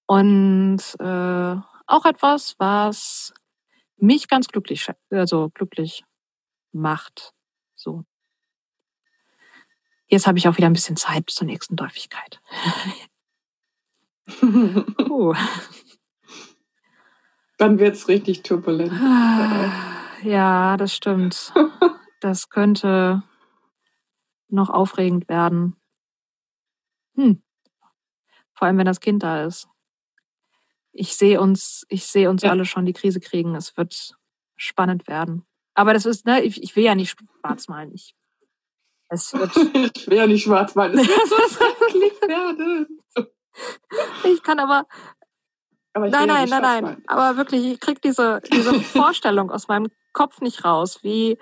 [0.06, 1.56] Und äh,
[1.88, 3.34] auch etwas, was
[3.98, 6.04] mich ganz glücklich, also glücklich
[6.72, 7.34] macht.
[7.76, 8.04] So.
[10.08, 12.42] Jetzt habe ich auch wieder ein bisschen Zeit bis zur nächsten Läufigkeit.
[15.10, 15.34] uh.
[17.58, 18.92] Dann wird es richtig turbulent.
[20.24, 21.54] Ja, das stimmt.
[22.24, 23.24] Das könnte
[24.52, 25.76] noch aufregend werden.
[27.16, 27.42] Hm.
[28.54, 29.68] Vor allem, wenn das Kind da ist.
[30.94, 32.52] Ich sehe uns, ich sehe uns ja.
[32.52, 33.56] alle schon die Krise kriegen.
[33.56, 34.16] Es wird
[34.56, 35.46] spannend werden.
[35.74, 37.94] Aber das ist, ne, ich, ich will ja nicht schwarz malen.
[37.94, 38.16] Ich,
[39.10, 39.56] es wird
[39.98, 41.00] ich will ja nicht schwarz malen.
[41.00, 43.02] Es wird werden.
[44.24, 44.86] Ich kann aber,
[45.94, 47.04] aber nein, nein, nein, nein.
[47.08, 51.38] Aber wirklich, ich krieg diese, diese Vorstellung aus meinem Kopf nicht raus, wie,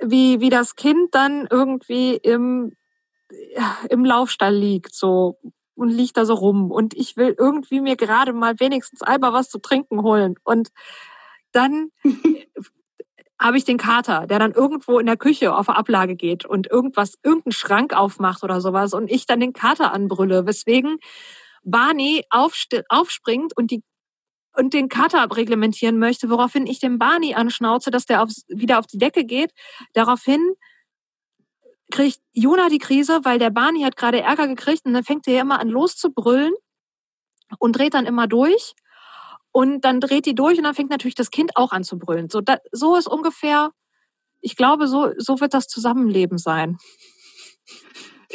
[0.00, 2.76] wie, wie das Kind dann irgendwie im,
[3.88, 5.38] im Laufstall liegt, so
[5.76, 6.70] und liegt da so rum.
[6.70, 10.36] Und ich will irgendwie mir gerade mal wenigstens einmal was zu trinken holen.
[10.44, 10.68] Und
[11.52, 11.90] dann
[13.40, 16.70] habe ich den Kater, der dann irgendwo in der Küche auf der Ablage geht und
[16.70, 20.98] irgendwas, irgendeinen Schrank aufmacht oder sowas und ich dann den Kater anbrülle, weswegen
[21.62, 23.82] Barney aufspringt und die
[24.56, 28.86] und den Kater reglementieren möchte, woraufhin ich den Barney anschnauze, dass der aufs, wieder auf
[28.86, 29.52] die Decke geht.
[29.92, 30.54] Daraufhin
[31.90, 35.40] kriegt Juna die Krise, weil der Barney hat gerade Ärger gekriegt und dann fängt er
[35.40, 36.54] immer an loszubrüllen
[37.58, 38.74] und dreht dann immer durch.
[39.52, 42.28] Und dann dreht die durch und dann fängt natürlich das Kind auch an zu brüllen.
[42.28, 43.70] So, da, so ist ungefähr,
[44.40, 46.78] ich glaube, so, so wird das Zusammenleben sein.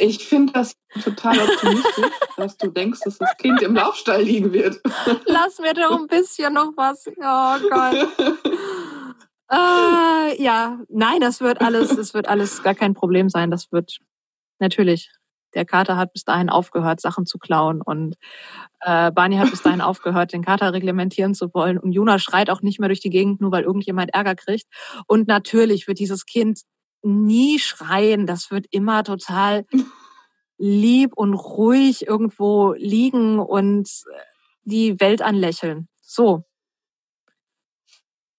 [0.00, 4.80] Ich finde das total optimistisch, dass du denkst, dass das Kind im Laufstall liegen wird.
[5.26, 7.06] Lass mir doch ein bisschen noch was.
[7.06, 8.08] Oh Gott.
[9.52, 13.50] Äh, ja, nein, das wird alles, das wird alles gar kein Problem sein.
[13.50, 13.98] Das wird
[14.60, 15.10] natürlich.
[15.54, 18.14] Der Kater hat bis dahin aufgehört, Sachen zu klauen und
[18.78, 21.78] äh, Barney hat bis dahin aufgehört, den Kater reglementieren zu wollen.
[21.78, 24.66] Und Juna schreit auch nicht mehr durch die Gegend, nur weil irgendjemand Ärger kriegt.
[25.08, 26.60] Und natürlich wird dieses Kind
[27.02, 28.26] nie schreien.
[28.26, 29.66] Das wird immer total
[30.58, 33.88] lieb und ruhig irgendwo liegen und
[34.62, 35.88] die Welt anlächeln.
[36.00, 36.44] So.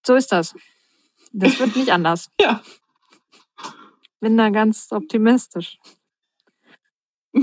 [0.06, 0.54] So ist das.
[1.32, 2.28] Das wird nicht anders.
[2.40, 2.62] ja.
[4.20, 5.78] Bin da ganz optimistisch.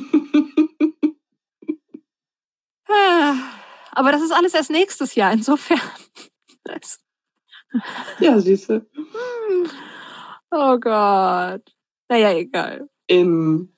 [3.91, 5.82] Aber das ist alles erst nächstes Jahr, insofern.
[8.20, 8.89] ja, siehste.
[10.52, 11.76] Oh Gott.
[12.10, 12.89] Naja, egal.
[13.08, 13.76] In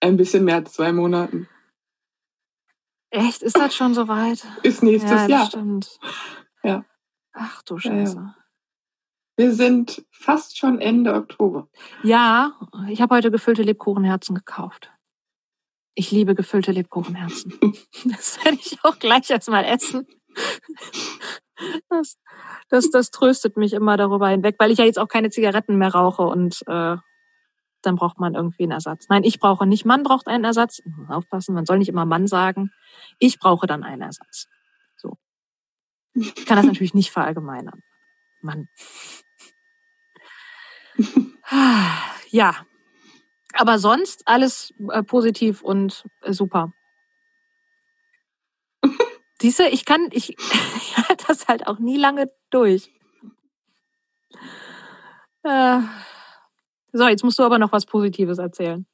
[0.00, 1.48] ein bisschen mehr als zwei Monaten.
[3.10, 3.42] Echt?
[3.42, 4.46] Ist das schon so weit?
[4.62, 5.46] Ist nächstes ja, Jahr.
[5.46, 5.98] Stimmt.
[6.62, 6.84] Ja.
[7.32, 8.16] Ach du Scheiße.
[8.16, 8.36] Ja,
[9.36, 11.68] Wir sind fast schon Ende Oktober.
[12.02, 12.58] Ja,
[12.88, 14.90] ich habe heute gefüllte Lebkuchenherzen gekauft.
[15.94, 17.58] Ich liebe gefüllte Lebkuchenherzen.
[18.04, 20.06] das werde ich auch gleich erstmal essen.
[21.88, 22.18] Das,
[22.68, 25.94] das, das tröstet mich immer darüber hinweg, weil ich ja jetzt auch keine Zigaretten mehr
[25.94, 26.96] rauche und äh,
[27.82, 29.06] dann braucht man irgendwie einen Ersatz.
[29.08, 30.82] Nein, ich brauche nicht, Mann braucht einen Ersatz.
[31.08, 32.70] Aufpassen, man soll nicht immer Mann sagen.
[33.18, 34.48] Ich brauche dann einen Ersatz.
[34.96, 35.16] So.
[36.14, 37.80] Ich kann das natürlich nicht verallgemeinern.
[38.42, 38.68] Mann.
[42.30, 42.66] Ja.
[43.52, 46.72] Aber sonst alles äh, positiv und äh, super.
[49.40, 50.36] Siehst ich kann, ich,
[51.16, 52.92] halte das halt auch nie lange durch.
[55.42, 55.80] Äh,
[56.92, 58.86] so, jetzt musst du aber noch was Positives erzählen.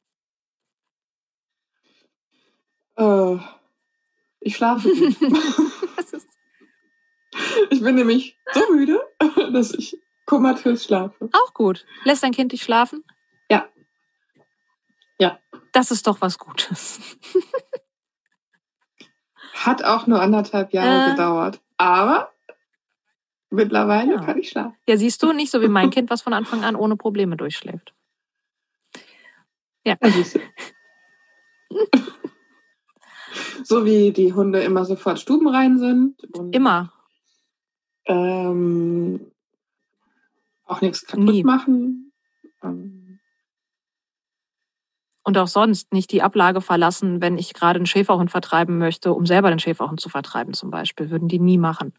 [2.96, 3.36] Äh,
[4.40, 4.88] ich schlafe.
[7.70, 9.00] Ich bin nämlich so müde,
[9.54, 11.30] dass ich komatös schlafe.
[11.32, 11.86] Auch gut.
[12.04, 13.02] Lässt dein Kind dich schlafen?
[13.48, 13.66] Ja.
[15.18, 15.38] Ja.
[15.72, 17.00] Das ist doch was Gutes.
[19.54, 21.10] Hat auch nur anderthalb Jahre äh.
[21.12, 21.62] gedauert.
[21.82, 22.30] Aber
[23.50, 24.24] mittlerweile ja.
[24.24, 24.76] kann ich schlafen.
[24.86, 27.92] Ja, siehst du, nicht so wie mein Kind, was von Anfang an ohne Probleme durchschläft.
[29.84, 29.96] Ja.
[33.64, 36.22] so wie die Hunde immer sofort stubenrein sind.
[36.52, 36.92] immer.
[38.04, 39.32] Ähm,
[40.64, 41.42] auch nichts kaputt Nie.
[41.42, 42.12] machen.
[42.62, 43.01] Ähm.
[45.24, 49.24] Und auch sonst nicht die Ablage verlassen, wenn ich gerade einen Schäferhund vertreiben möchte, um
[49.24, 51.10] selber den Schäferhund zu vertreiben zum Beispiel.
[51.10, 51.92] Würden die nie machen.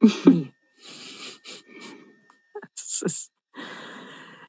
[0.24, 0.52] Nie.
[2.74, 3.32] das ist,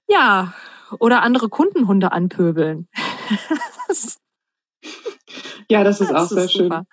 [0.08, 0.54] ja,
[1.00, 2.90] oder andere Kundenhunde anpöbeln.
[5.70, 6.86] ja, das ist das auch sehr ist schön.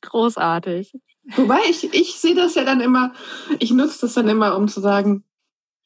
[0.00, 0.92] Großartig.
[1.36, 3.12] Wobei ich, ich sehe das ja dann immer,
[3.58, 5.24] ich nutze das dann immer, um zu sagen,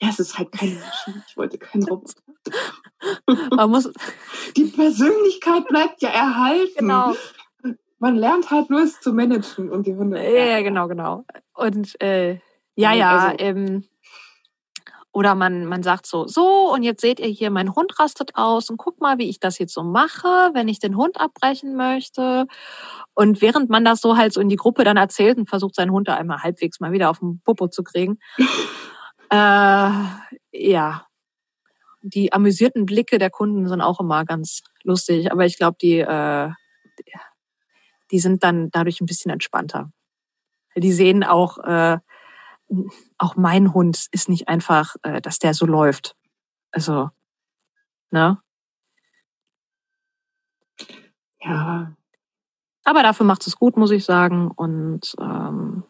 [0.01, 2.21] ja, es ist halt keine Maschine, ich wollte keinen Roboter.
[3.51, 3.91] Man muss
[4.57, 6.79] Die Persönlichkeit bleibt ja erhalten.
[6.79, 7.15] Genau.
[7.99, 10.23] Man lernt halt nur es zu managen und die Hunde.
[10.23, 11.25] Ja, ja genau, genau.
[11.55, 12.39] Und äh,
[12.77, 13.85] ja, ja, also, ähm,
[15.15, 18.69] oder man, man sagt so, so, und jetzt seht ihr hier, mein Hund rastet aus
[18.69, 22.47] und guck mal, wie ich das jetzt so mache, wenn ich den Hund abbrechen möchte.
[23.15, 25.93] Und während man das so halt so in die Gruppe dann erzählt und versucht, seinen
[25.93, 28.19] Hund da einmal halbwegs mal wieder auf den Popo zu kriegen,
[29.31, 29.89] äh,
[30.51, 31.07] ja,
[32.07, 36.51] die amüsierten Blicke der Kunden sind auch immer ganz lustig, aber ich glaube, die, äh,
[38.11, 39.91] die sind dann dadurch ein bisschen entspannter.
[40.77, 41.99] Die sehen auch, äh,
[43.17, 46.15] auch mein Hund ist nicht einfach, äh, dass der so läuft.
[46.73, 47.09] Also,
[48.11, 48.39] ne?
[51.41, 51.97] Ja.
[52.85, 54.51] Aber dafür macht es gut, muss ich sagen.
[54.51, 55.85] Und ähm,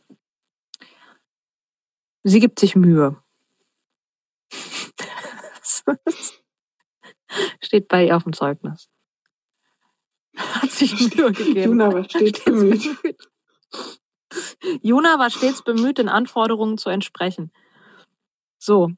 [2.23, 3.17] sie gibt sich Mühe.
[7.61, 8.89] Steht bei ihr auf dem Zeugnis.
[10.37, 11.63] Hat sich Mühe gegeben.
[11.63, 12.97] Juna war stets bemüht.
[14.83, 17.53] Juna war stets bemüht, den Anforderungen zu entsprechen.
[18.59, 18.91] So.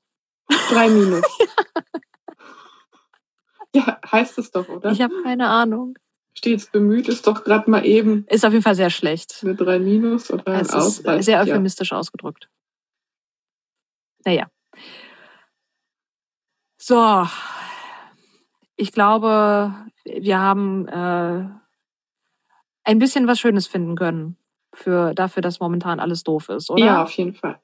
[0.70, 1.24] Drei Minus.
[3.74, 4.93] ja, heißt es doch, oder?
[4.93, 5.99] Ich habe keine Ahnung.
[6.34, 8.26] Stets bemüht ist doch gerade mal eben.
[8.28, 9.41] Ist auf jeden Fall sehr schlecht.
[9.43, 11.24] Eine drei Minus oder ein Ausweis.
[11.24, 11.99] Sehr euphemistisch ja.
[11.99, 12.49] ausgedrückt.
[14.24, 14.49] Naja.
[16.87, 17.26] So.
[18.76, 19.74] Ich glaube,
[20.05, 21.49] wir haben äh,
[22.84, 24.37] ein bisschen was Schönes finden können
[24.72, 26.84] für dafür, dass momentan alles doof ist, oder?
[26.84, 27.59] Ja, auf jeden Fall.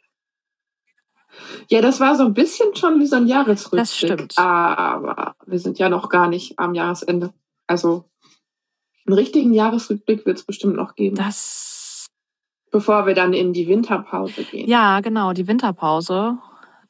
[1.71, 3.81] Ja, das war so ein bisschen schon wie so ein Jahresrückblick.
[3.81, 4.39] Das stimmt.
[4.39, 7.33] Aber wir sind ja noch gar nicht am Jahresende.
[7.69, 8.11] Also
[9.07, 11.15] einen richtigen Jahresrückblick wird es bestimmt noch geben.
[11.15, 12.09] Das.
[12.73, 14.69] Bevor wir dann in die Winterpause gehen.
[14.69, 16.39] Ja, genau, die Winterpause,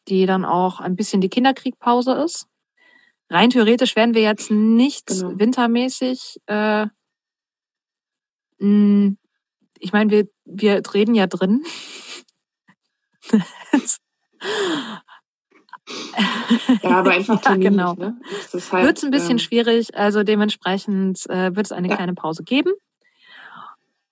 [0.09, 2.46] die dann auch ein bisschen die Kinderkriegpause ist.
[3.30, 5.38] Rein theoretisch werden wir jetzt nicht genau.
[5.38, 6.86] wintermäßig äh,
[9.82, 11.64] ich meine, wir, wir reden ja drin.
[16.82, 17.94] ja, aber einfach ja, genau.
[17.94, 18.16] ne?
[18.53, 21.96] halt, wird es ein bisschen ähm, schwierig, also dementsprechend äh, wird es eine ja.
[21.96, 22.72] kleine Pause geben.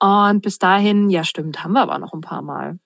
[0.01, 2.81] Und bis dahin, ja stimmt, haben wir aber noch ein paar Mal.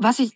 [0.00, 0.32] Was ich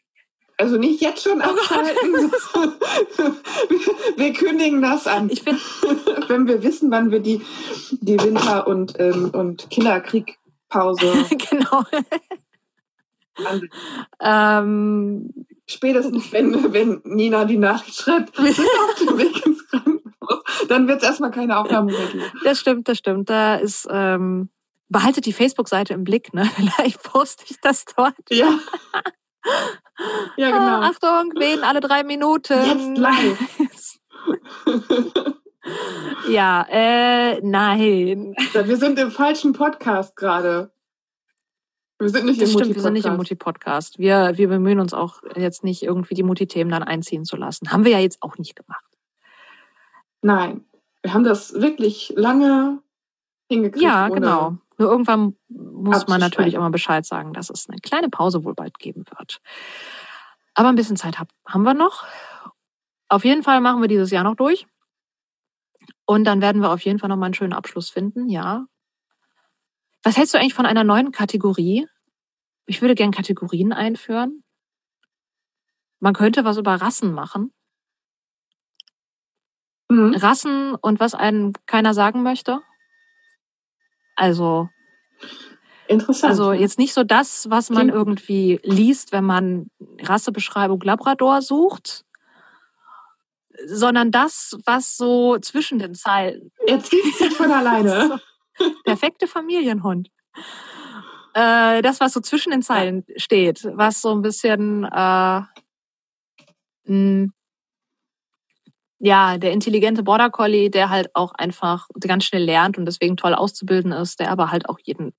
[0.57, 2.33] also nicht jetzt schon oh abschalten.
[4.17, 5.29] wir kündigen das an.
[5.29, 5.57] Ich bin
[6.29, 7.41] Wenn wir wissen, wann wir die,
[7.91, 11.27] die Winter- und, ähm, und Kinderkriegpause.
[11.51, 11.85] genau.
[14.21, 15.31] Ähm,
[15.67, 20.87] Spätestens, wenn, wenn Nina die Nachricht schreibt, wir sind auf dem Weg ins Krankenhaus, dann
[20.87, 22.25] wird es erstmal keine Aufnahme mehr geben.
[22.45, 23.29] Das stimmt, das stimmt.
[23.29, 24.51] Da ist, ähm,
[24.89, 26.49] behaltet die Facebook-Seite im Blick, ne?
[26.55, 28.15] Vielleicht poste ich das dort.
[28.31, 28.61] Ja.
[30.37, 30.81] Ja, genau.
[30.81, 32.55] Ah, Achtung, wen alle drei Minuten.
[32.55, 33.99] Jetzt live.
[36.29, 38.35] ja, äh, nein.
[38.53, 40.73] Wir sind im falschen Podcast gerade.
[41.99, 43.99] Wir sind nicht das im stimmt, wir sind nicht im Mutti-Podcast.
[43.99, 47.71] Wir, wir bemühen uns auch jetzt nicht irgendwie die Mutti-Themen dann einziehen zu lassen.
[47.71, 48.85] Haben wir ja jetzt auch nicht gemacht.
[50.21, 50.65] Nein,
[51.03, 52.83] wir haben das wirklich lange
[53.49, 53.83] hingekriegt.
[53.83, 54.57] Ja, genau.
[54.79, 58.79] Nur irgendwann muss man natürlich immer Bescheid sagen, dass es eine kleine Pause wohl bald
[58.79, 59.41] geben wird.
[60.55, 62.05] Aber ein bisschen Zeit haben wir noch.
[63.09, 64.67] Auf jeden Fall machen wir dieses Jahr noch durch.
[66.07, 68.67] Und dann werden wir auf jeden Fall noch mal einen schönen Abschluss finden, ja.
[70.03, 71.87] Was hältst du eigentlich von einer neuen Kategorie?
[72.67, 74.43] Ich würde gern Kategorien einführen.
[76.01, 77.53] Man könnte was über Rassen machen.
[79.89, 80.15] Mhm.
[80.15, 82.61] Rassen und was einem keiner sagen möchte.
[84.17, 84.69] Also
[85.87, 86.31] Interessant.
[86.31, 92.05] Also jetzt nicht so das, was man Klingt- irgendwie liest, wenn man Rassebeschreibung Labrador sucht,
[93.67, 96.51] sondern das, was so zwischen den Zeilen.
[96.67, 98.19] Er zieht sich von alleine.
[98.85, 100.09] Perfekte Familienhund.
[101.35, 105.41] Äh, das, was so zwischen den Zeilen steht, was so ein bisschen äh,
[106.87, 107.29] mh,
[109.05, 113.35] ja, der intelligente Border Collie, der halt auch einfach ganz schnell lernt und deswegen toll
[113.35, 115.13] auszubilden ist, der aber halt auch jeden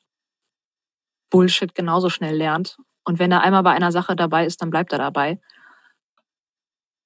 [1.30, 2.78] Bullshit genauso schnell lernt.
[3.04, 5.40] Und wenn er einmal bei einer Sache dabei ist, dann bleibt er dabei.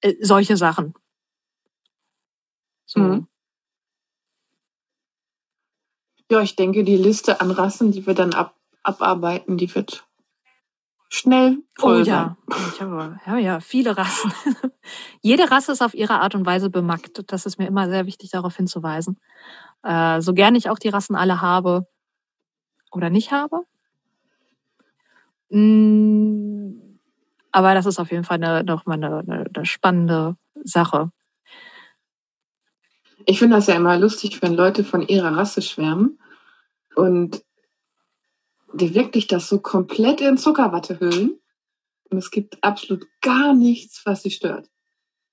[0.00, 0.94] Äh, solche Sachen.
[2.86, 3.00] So.
[3.00, 3.26] Mhm.
[6.30, 10.08] Ja, ich denke, die Liste an Rassen, die wir dann ab, abarbeiten, die wird
[11.10, 12.36] schnell Oh voll ja,
[12.72, 14.32] ich habe ja, ja, viele Rassen.
[15.20, 17.24] Jede Rasse ist auf ihre Art und Weise bemackt.
[17.32, 19.18] Das ist mir immer sehr wichtig, darauf hinzuweisen.
[19.82, 21.86] Äh, so gerne ich auch die Rassen alle habe
[22.92, 23.64] oder nicht habe.
[25.50, 26.98] Mm,
[27.50, 31.10] Aber das ist auf jeden Fall eine, noch mal eine, eine, eine spannende Sache.
[33.26, 36.18] Ich finde das ja immer lustig, wenn Leute von ihrer Rasse schwärmen
[36.94, 37.42] und
[38.72, 41.38] die wirklich das so komplett in Zuckerwatte hüllen.
[42.10, 44.68] Und es gibt absolut gar nichts, was sie stört.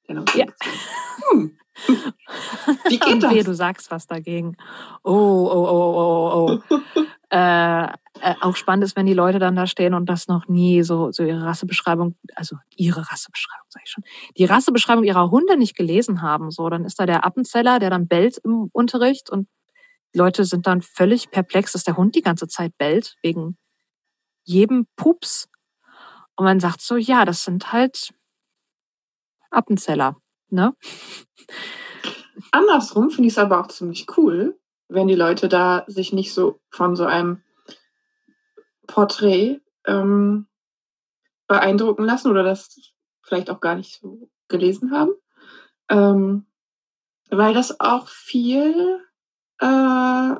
[0.09, 0.45] Auch Ja.
[1.31, 1.57] hm.
[2.87, 3.45] Wie geht Wehe, das?
[3.45, 4.57] du sagst was dagegen.
[5.03, 6.77] Oh, oh, oh, oh, oh.
[6.95, 7.01] oh.
[7.29, 7.83] äh,
[8.21, 11.11] äh, auch spannend ist, wenn die Leute dann da stehen und das noch nie so,
[11.11, 14.03] so ihre Rassebeschreibung, also ihre Rassebeschreibung, sage ich schon,
[14.37, 16.51] die Rassebeschreibung ihrer Hunde nicht gelesen haben.
[16.51, 19.47] So, dann ist da der Appenzeller, der dann bellt im Unterricht und
[20.13, 23.57] die Leute sind dann völlig perplex, dass der Hund die ganze Zeit bellt, wegen
[24.43, 25.49] jedem Pups.
[26.35, 28.13] Und man sagt so, ja, das sind halt
[29.49, 30.17] Appenzeller,
[30.49, 30.73] ne?
[32.51, 36.59] Andersrum finde ich es aber auch ziemlich cool, wenn die Leute da sich nicht so
[36.69, 37.41] von so einem
[38.85, 40.47] Porträt ähm,
[41.47, 45.11] beeindrucken lassen oder das vielleicht auch gar nicht so gelesen haben,
[45.89, 46.45] ähm,
[47.29, 49.01] weil das auch viel
[49.59, 50.35] äh,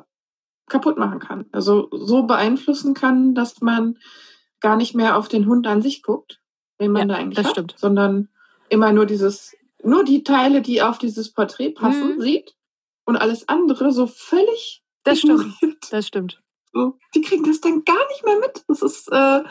[0.68, 1.46] kaputt machen kann.
[1.52, 3.98] Also so beeinflussen kann, dass man
[4.60, 6.40] gar nicht mehr auf den Hund an sich guckt,
[6.80, 7.74] den man Ja, da eigentlich hat, stimmt.
[7.78, 8.28] sondern
[8.68, 12.20] immer nur dieses, nur die Teile, die auf dieses Porträt passen, Mhm.
[12.20, 12.54] sieht
[13.04, 15.86] und alles andere so völlig Das stimmt, ignoriert.
[15.92, 16.42] das stimmt.
[16.72, 18.62] So, die kriegen das dann gar nicht mehr mit.
[18.68, 19.42] Das ist äh,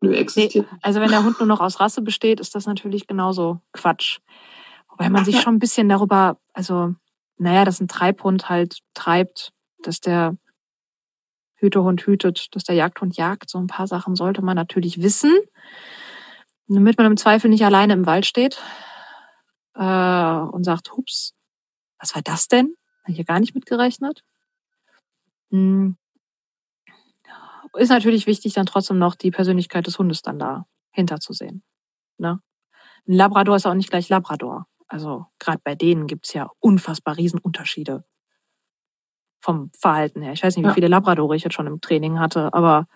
[0.00, 0.70] nö, existiert.
[0.72, 0.84] nicht.
[0.84, 4.18] Also wenn der Hund nur noch aus Rasse besteht, ist das natürlich genauso Quatsch.
[4.88, 6.94] Wobei man sich schon ein bisschen darüber, also,
[7.40, 10.36] naja, dass ein Treibhund halt treibt, dass der
[11.56, 13.48] Hütehund hütet, dass der Jagdhund jagt.
[13.48, 15.32] So ein paar Sachen sollte man natürlich wissen,
[16.68, 18.62] damit man im Zweifel nicht alleine im Wald steht
[19.74, 21.34] äh, und sagt, hups,
[21.98, 22.74] was war das denn?
[23.02, 24.22] Habe ich hier gar nicht mitgerechnet.
[25.50, 25.96] Hm.
[27.74, 31.62] Ist natürlich wichtig, dann trotzdem noch die Persönlichkeit des Hundes dann da hinterzusehen.
[32.18, 32.40] Ne?
[33.08, 34.66] Ein Labrador ist auch nicht gleich Labrador.
[34.90, 38.04] Also gerade bei denen gibt's ja unfassbar Riesenunterschiede
[39.40, 40.32] vom Verhalten her.
[40.32, 40.74] Ich weiß nicht, wie Ja.
[40.74, 42.88] viele Labradore ich jetzt schon im Training hatte, aber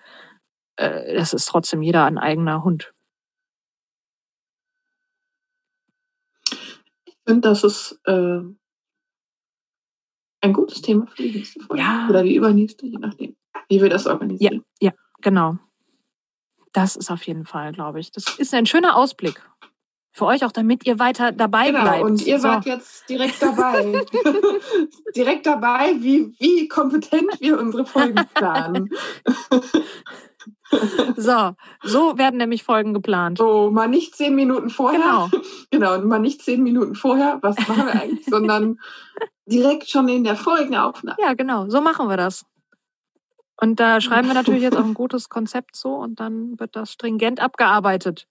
[0.77, 2.93] äh, das ist trotzdem jeder ein eigener Hund.
[7.07, 8.41] Ich finde, das ist äh,
[10.43, 11.81] ein gutes Thema für die nächste Folge.
[11.83, 12.09] Ja.
[12.11, 13.37] Oder die übernächste, je nachdem,
[13.69, 14.65] wie wir das organisieren.
[15.23, 15.57] Genau.
[16.75, 18.11] Das ist auf jeden Fall, glaube ich.
[18.11, 19.41] Das ist ein schöner Ausblick.
[20.17, 22.05] Für euch auch, damit ihr weiter dabei Genau, bleibt.
[22.05, 22.47] und ihr So.
[22.47, 24.05] wart jetzt direkt dabei.
[25.17, 28.91] direkt dabei, wie, wie kompetent wir unsere Folgen planen.
[31.17, 33.39] So, so werden nämlich Folgen geplant.
[33.39, 35.01] So, mal nicht zehn Minuten vorher.
[35.01, 35.31] Genau.
[35.71, 38.79] Genau, mal nicht zehn Minuten vorher, was machen wir eigentlich, sondern
[39.47, 41.17] direkt schon in der Folgenaufnahme.
[41.21, 41.69] Ja, genau.
[41.69, 42.45] So machen wir das.
[43.61, 46.93] Und da schreiben wir natürlich jetzt auch ein gutes Konzept so und dann wird das
[46.93, 48.27] stringent abgearbeitet.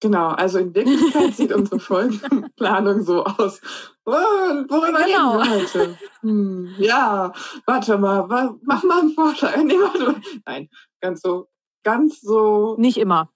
[0.00, 3.60] Genau, also in Wirklichkeit sieht unsere Folgenplanung so aus.
[4.04, 5.38] Oh, worüber Genau.
[5.38, 5.98] reden wir heute?
[6.20, 7.32] Hm, ja,
[7.64, 8.26] warte mal,
[8.62, 9.56] mach mal einen Vorschlag.
[9.64, 10.20] Nee, warte.
[10.44, 10.68] Nein,
[11.00, 11.48] ganz so,
[11.82, 13.30] ganz so, Nicht immer.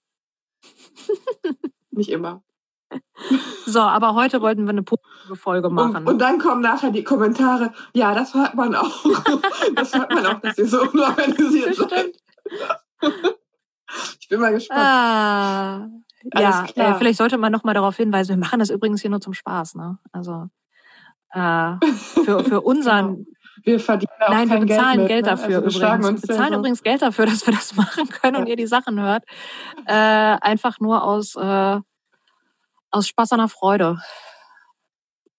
[1.91, 2.43] nicht immer.
[3.67, 5.97] So, aber heute wollten wir eine positive Folge machen.
[5.99, 7.73] Und, und dann kommen nachher die Kommentare.
[7.95, 9.05] Ja, das hört man auch.
[9.77, 12.17] das hört man auch, dass ihr so unorganisiert seid.
[12.99, 13.37] Bestimmt.
[14.21, 14.81] Ich bin mal gespannt.
[14.81, 15.89] Ah,
[16.35, 19.21] ja, äh, vielleicht sollte man noch mal darauf hinweisen, wir machen das übrigens hier nur
[19.21, 19.99] zum Spaß, ne?
[20.13, 20.49] Also
[21.33, 21.77] äh,
[22.25, 23.27] für, für unseren,
[23.65, 25.37] Wir verdienen auch nein, wir kein bezahlen Geld, Geld, mit, ne?
[25.37, 26.23] dafür also wir übrigens.
[26.23, 28.51] Wir bezahlen übrigens Geld dafür, dass wir das machen können und Ja.
[28.51, 29.25] ihr die Sachen hört.
[29.87, 31.81] Äh, einfach nur aus, äh,
[32.91, 33.99] aus Spaß an der Freude.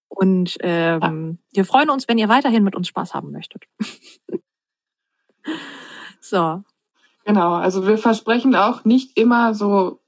[0.09, 1.57] Und ähm, ja.
[1.57, 3.63] wir freuen uns, wenn ihr weiterhin mit uns Spaß haben möchtet.
[6.19, 6.63] so.
[7.23, 10.00] Genau, also wir versprechen auch nicht immer so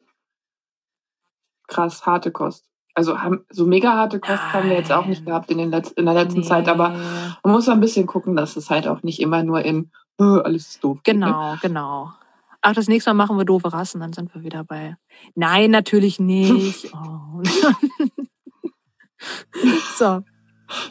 [1.73, 2.65] krass harte Kost.
[2.95, 4.53] Also haben, so mega harte Kost Nein.
[4.53, 6.45] haben wir jetzt auch nicht gehabt in, den Letz-, in der letzten nee.
[6.45, 6.89] Zeit, aber
[7.43, 10.69] man muss ein bisschen gucken, dass es halt auch nicht immer nur in oh, alles
[10.69, 10.99] ist doof.
[11.03, 11.69] Genau, geht, ne?
[11.69, 12.11] genau.
[12.61, 14.95] Ach, das nächste Mal machen wir doofe Rassen, dann sind wir wieder bei.
[15.35, 16.91] Nein, natürlich nicht.
[17.03, 17.41] Oh.
[19.97, 20.23] so.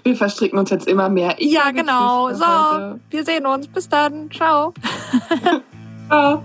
[0.02, 1.34] Wir verstricken uns jetzt immer mehr.
[1.38, 2.32] Ich ja, genau.
[2.32, 3.00] So, heute.
[3.10, 3.68] wir sehen uns.
[3.68, 4.30] Bis dann.
[4.30, 4.72] Ciao.
[6.08, 6.42] Ciao.